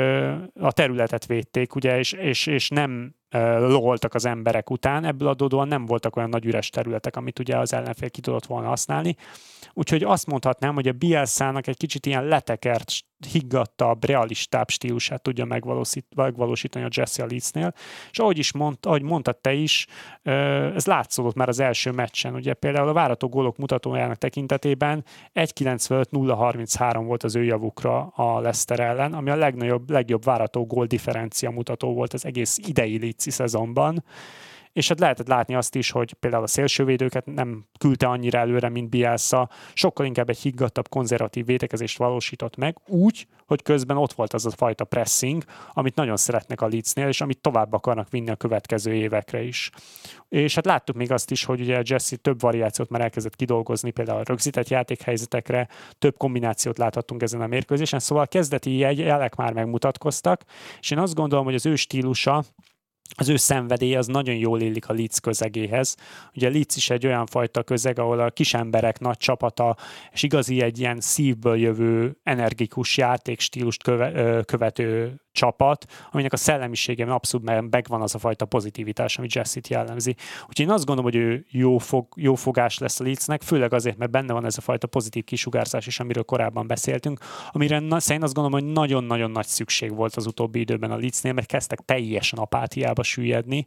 [0.55, 3.15] a területet védték, ugye, és, és, és nem
[3.59, 7.73] loholtak az emberek után, ebből adódóan nem voltak olyan nagy üres területek, amit ugye az
[7.73, 9.17] ellenfél ki tudott volna használni.
[9.73, 12.93] Úgyhogy azt mondhatnám, hogy a Bielszának egy kicsit ilyen letekert,
[13.33, 15.45] higgadtabb, realistább stílusát tudja
[16.17, 17.73] megvalósítani a Jesse Leedsnél.
[18.11, 19.87] És ahogy is mond, ahogy mondtad te is,
[20.75, 22.35] ez látszódott már az első meccsen.
[22.35, 25.05] Ugye például a várató gólok mutatójának tekintetében
[25.35, 31.51] 1.95-0.33 volt az ő javukra a Leicester ellen, ami a legnagyobb, legjobb várató gól differencia
[31.51, 34.05] mutató volt az egész idei Leeds szezonban
[34.79, 38.89] és hát lehetett látni azt is, hogy például a szélsővédőket nem küldte annyira előre, mint
[38.89, 44.47] Bielsa, sokkal inkább egy higgadtabb, konzervatív védekezést valósított meg, úgy, hogy közben ott volt az
[44.47, 48.95] a fajta pressing, amit nagyon szeretnek a Leedsnél, és amit tovább akarnak vinni a következő
[48.95, 49.71] évekre is.
[50.29, 54.19] És hát láttuk még azt is, hogy ugye Jesse több variációt már elkezdett kidolgozni, például
[54.19, 60.45] a rögzített játékhelyzetekre, több kombinációt láthattunk ezen a mérkőzésen, szóval kezdeti jelek már megmutatkoztak,
[60.81, 62.45] és én azt gondolom, hogy az ő stílusa,
[63.17, 65.97] az ő szenvedély az nagyon jól illik a Leeds közegéhez.
[66.35, 69.77] Ugye Leeds is egy olyan fajta közeg, ahol a kis emberek nagy csapata,
[70.13, 77.71] és igazi egy ilyen szívből jövő energikus játékstílust köve, követő csapat, aminek a szellemiségében abszolút
[77.71, 80.17] megvan az a fajta pozitivitás, ami Jesse-t jellemzi.
[80.41, 83.97] Úgyhogy én azt gondolom, hogy ő jó, fog, jó fogás lesz a Leedsnek, főleg azért,
[83.97, 87.21] mert benne van ez a fajta pozitív kisugárzás is, amiről korábban beszéltünk,
[87.51, 91.33] amire na, szerint azt gondolom, hogy nagyon-nagyon nagy szükség volt az utóbbi időben a Leedsnél,
[91.33, 93.67] mert kezdtek teljesen apátiába süllyedni,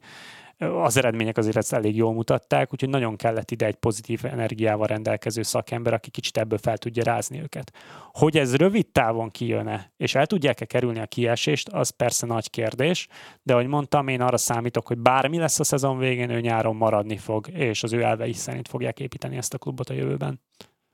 [0.61, 5.41] az eredmények azért ezt elég jól mutatták, úgyhogy nagyon kellett ide egy pozitív energiával rendelkező
[5.41, 7.71] szakember, aki kicsit ebből fel tudja rázni őket.
[8.11, 13.07] Hogy ez rövid távon kijön-e, és el tudják-e kerülni a kiesést, az persze nagy kérdés,
[13.43, 17.17] de ahogy mondtam, én arra számítok, hogy bármi lesz a szezon végén, ő nyáron maradni
[17.17, 20.41] fog, és az ő elvei szerint fogják építeni ezt a klubot a jövőben.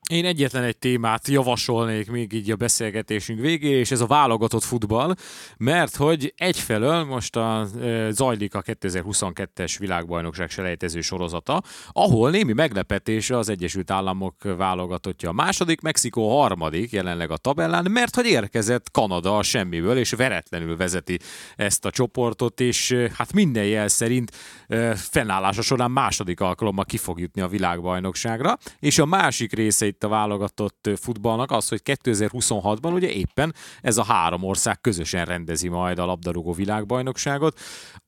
[0.08, 5.16] Én egyetlen egy témát javasolnék még így a beszélgetésünk végére, és ez a válogatott futball,
[5.58, 13.38] mert hogy egyfelől most a, e, zajlik a 2022-es világbajnokság selejtező sorozata, ahol némi meglepetése
[13.38, 15.30] az Egyesült Államok válogatottja.
[15.30, 20.78] A második, Mexikó harmadik jelenleg a tabellán, mert hogy érkezett Kanada a semmiből, és veretlenül
[20.78, 21.20] vezeti
[21.55, 24.32] ezt a csoportot, és hát minden jel szerint
[24.68, 30.04] e, fennállása során második alkalommal ki fog jutni a világbajnokságra, és a másik része itt
[30.04, 36.00] a válogatott futballnak az, hogy 2026-ban ugye éppen ez a három ország közösen rendezi majd
[36.00, 37.60] a labdarúgó világbajnokságot.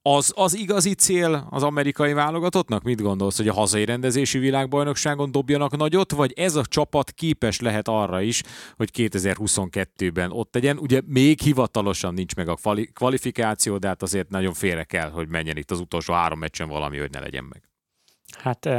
[0.02, 2.84] Az, az igazi cél az amerikai válogatottnak?
[2.84, 7.88] Mit gondolsz, hogy a hazai rendezési világbajnokságon dobjanak nagyot, vagy ez a csapat képes lehet
[7.88, 8.44] arra is,
[8.76, 10.78] hogy 2022-ben ott legyen?
[10.78, 12.58] Ugye még hivatalosan nincs meg a
[12.94, 16.98] kvalifikáció, de hát azért nagyon félre kell, hogy menjen itt az utolsó három meccsen valami,
[16.98, 17.70] hogy ne legyen meg.
[18.38, 18.70] Hát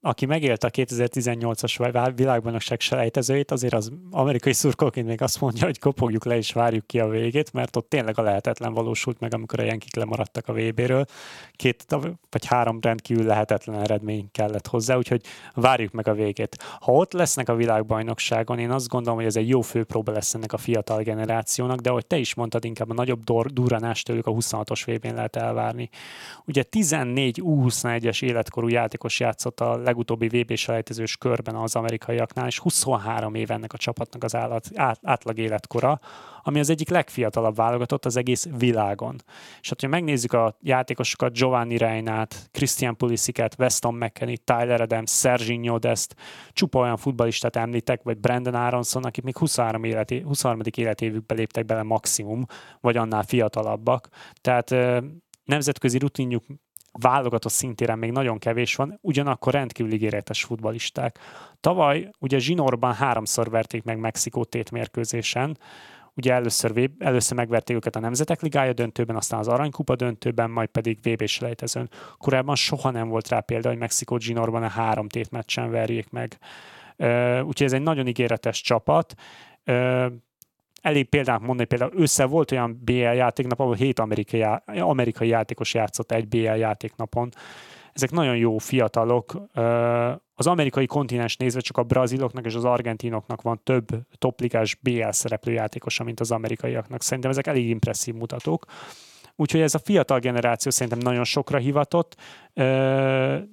[0.00, 6.24] aki megélte a 2018-as világbajnokság selejtezőjét, azért az amerikai szurkolóként még azt mondja, hogy kopogjuk
[6.24, 9.62] le és várjuk ki a végét, mert ott tényleg a lehetetlen valósult meg, amikor a
[9.62, 11.04] Jenkik lemaradtak a VB-ről.
[11.52, 11.84] Két
[12.30, 15.22] vagy három rendkívül lehetetlen eredmény kellett hozzá, úgyhogy
[15.54, 16.56] várjuk meg a végét.
[16.80, 20.52] Ha ott lesznek a világbajnokságon, én azt gondolom, hogy ez egy jó főpróba lesz ennek
[20.52, 24.82] a fiatal generációnak, de ahogy te is mondtad, inkább a nagyobb durranást tőlük a 26-os
[24.86, 25.88] VB-n lehet elvárni.
[26.44, 33.34] Ugye 14 U21-es életkorú játékos játszott a legutóbbi VB selejtezős körben az amerikaiaknál, és 23
[33.34, 36.00] év ennek a csapatnak az állat, át, átlag életkora,
[36.42, 39.16] ami az egyik legfiatalabb válogatott az egész világon.
[39.60, 45.78] És hát, hogy megnézzük a játékosokat, Giovanni Reinát, Christian Pulisic-et, Weston McKennie, Tyler Adams, Serginho
[45.78, 46.14] Dest,
[46.52, 50.60] csupa olyan futbalistát említek, vagy Brandon Aronson, akik még 23, életi, 23.
[50.76, 52.44] életévükbe léptek bele maximum,
[52.80, 54.08] vagy annál fiatalabbak.
[54.40, 54.74] Tehát
[55.44, 56.44] nemzetközi rutinjuk
[57.00, 61.18] válogatott szintéren még nagyon kevés van, ugyanakkor rendkívül ígéretes futbalisták.
[61.60, 65.58] Tavaly ugye Zsinorban háromszor verték meg Mexikót tétmérkőzésen,
[66.14, 70.98] ugye először, először megverték őket a Nemzetek Ligája döntőben, aztán az Aranykupa döntőben, majd pedig
[71.02, 71.90] vb selejtezőn.
[72.18, 76.38] Korábban soha nem volt rá példa, hogy Mexikót Zsinorban a három tétmeccsen verjék meg.
[77.42, 79.14] Úgyhogy ez egy nagyon ígéretes csapat
[80.86, 86.12] elég példát mondani, például össze volt olyan BL játéknap, ahol hét amerikai, amerikai játékos játszott
[86.12, 87.28] egy BL játéknapon.
[87.92, 89.42] Ezek nagyon jó fiatalok.
[90.34, 93.86] Az amerikai kontinens nézve csak a braziloknak és az argentinoknak van több
[94.18, 97.02] toplikás BL szereplő játékosa, mint az amerikaiaknak.
[97.02, 98.64] Szerintem ezek elég impresszív mutatók.
[99.36, 102.16] Úgyhogy ez a fiatal generáció szerintem nagyon sokra hivatott,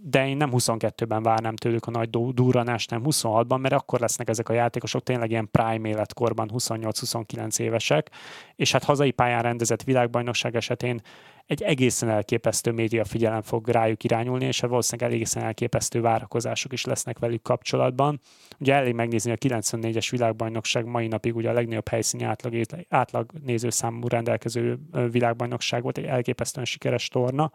[0.01, 4.49] de én nem 22-ben várnám tőlük a nagy durranást, nem 26-ban, mert akkor lesznek ezek
[4.49, 8.09] a játékosok tényleg ilyen prime életkorban, 28-29 évesek,
[8.55, 11.01] és hát hazai pályán rendezett világbajnokság esetén
[11.45, 16.85] egy egészen elképesztő média figyelem fog rájuk irányulni, és hát valószínűleg egészen elképesztő várakozások is
[16.85, 18.19] lesznek velük kapcsolatban.
[18.59, 22.53] Ugye elég megnézni a 94-es világbajnokság mai napig ugye a legnagyobb helyszíni átlag,
[22.89, 24.79] átlag nézőszámú rendelkező
[25.11, 27.51] világbajnokság volt, egy elképesztően sikeres torna.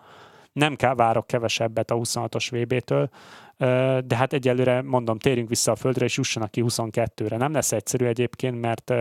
[0.58, 3.08] Nem kell várok kevesebbet a 26-os VB-től,
[4.06, 7.36] de hát egyelőre mondom, térjünk vissza a földre, és jussanak ki 22-re.
[7.36, 8.92] Nem lesz egyszerű egyébként, mert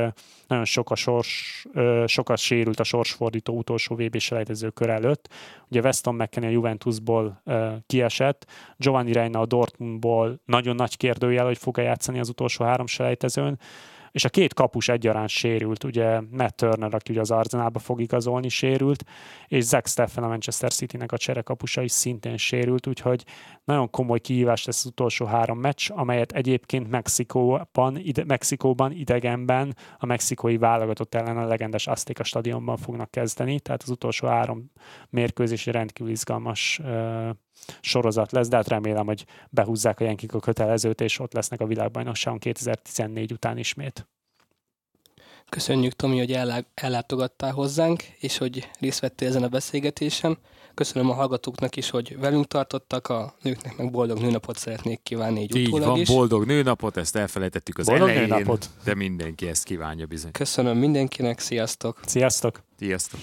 [0.48, 1.66] nagyon sok a sors,
[2.06, 5.30] sokat sérült a sorsfordító utolsó VB selejtező kör előtt.
[5.70, 7.42] Ugye Weston McKennie a Juventusból
[7.86, 8.46] kiesett,
[8.78, 13.60] Giovanni Reina a Dortmundból nagyon nagy kérdőjel, hogy fog-e játszani az utolsó három selejtezőn
[14.18, 18.50] és a két kapus egyaránt sérült, ugye Matt Turner, aki ugye az Arzenálba fog igazolni,
[18.50, 19.04] sérült,
[19.48, 23.24] és Zach Steffen a Manchester City-nek a cserekapusa is szintén sérült, úgyhogy
[23.64, 30.06] nagyon komoly kihívás lesz az utolsó három meccs, amelyet egyébként Mexikóban, ide, Mexikóban idegenben a
[30.06, 34.72] mexikói válogatott ellen a legendes Aztéka stadionban fognak kezdeni, tehát az utolsó három
[35.10, 36.82] mérkőzés rendkívül izgalmas
[37.82, 41.66] sorozat lesz, de hát remélem, hogy behúzzák a Jenkik a kötelezőt, és ott lesznek a
[41.66, 44.08] világbajnokságon 2014 után ismét.
[45.50, 46.40] Köszönjük, Tomi, hogy
[46.74, 50.38] ellátogattál hozzánk, és hogy részt vettél ezen a beszélgetésen.
[50.74, 55.56] Köszönöm a hallgatóknak is, hogy velünk tartottak, a nőknek meg boldog nőnapot szeretnék kívánni így,
[55.56, 56.08] így van, is.
[56.08, 58.70] boldog nőnapot, ezt elfelejtettük az boldog elején, nőnapot.
[58.84, 60.32] de mindenki ezt kívánja bizony.
[60.32, 62.00] Köszönöm mindenkinek, sziasztok!
[62.06, 62.62] Sziasztok!
[62.78, 63.20] Sziasztok!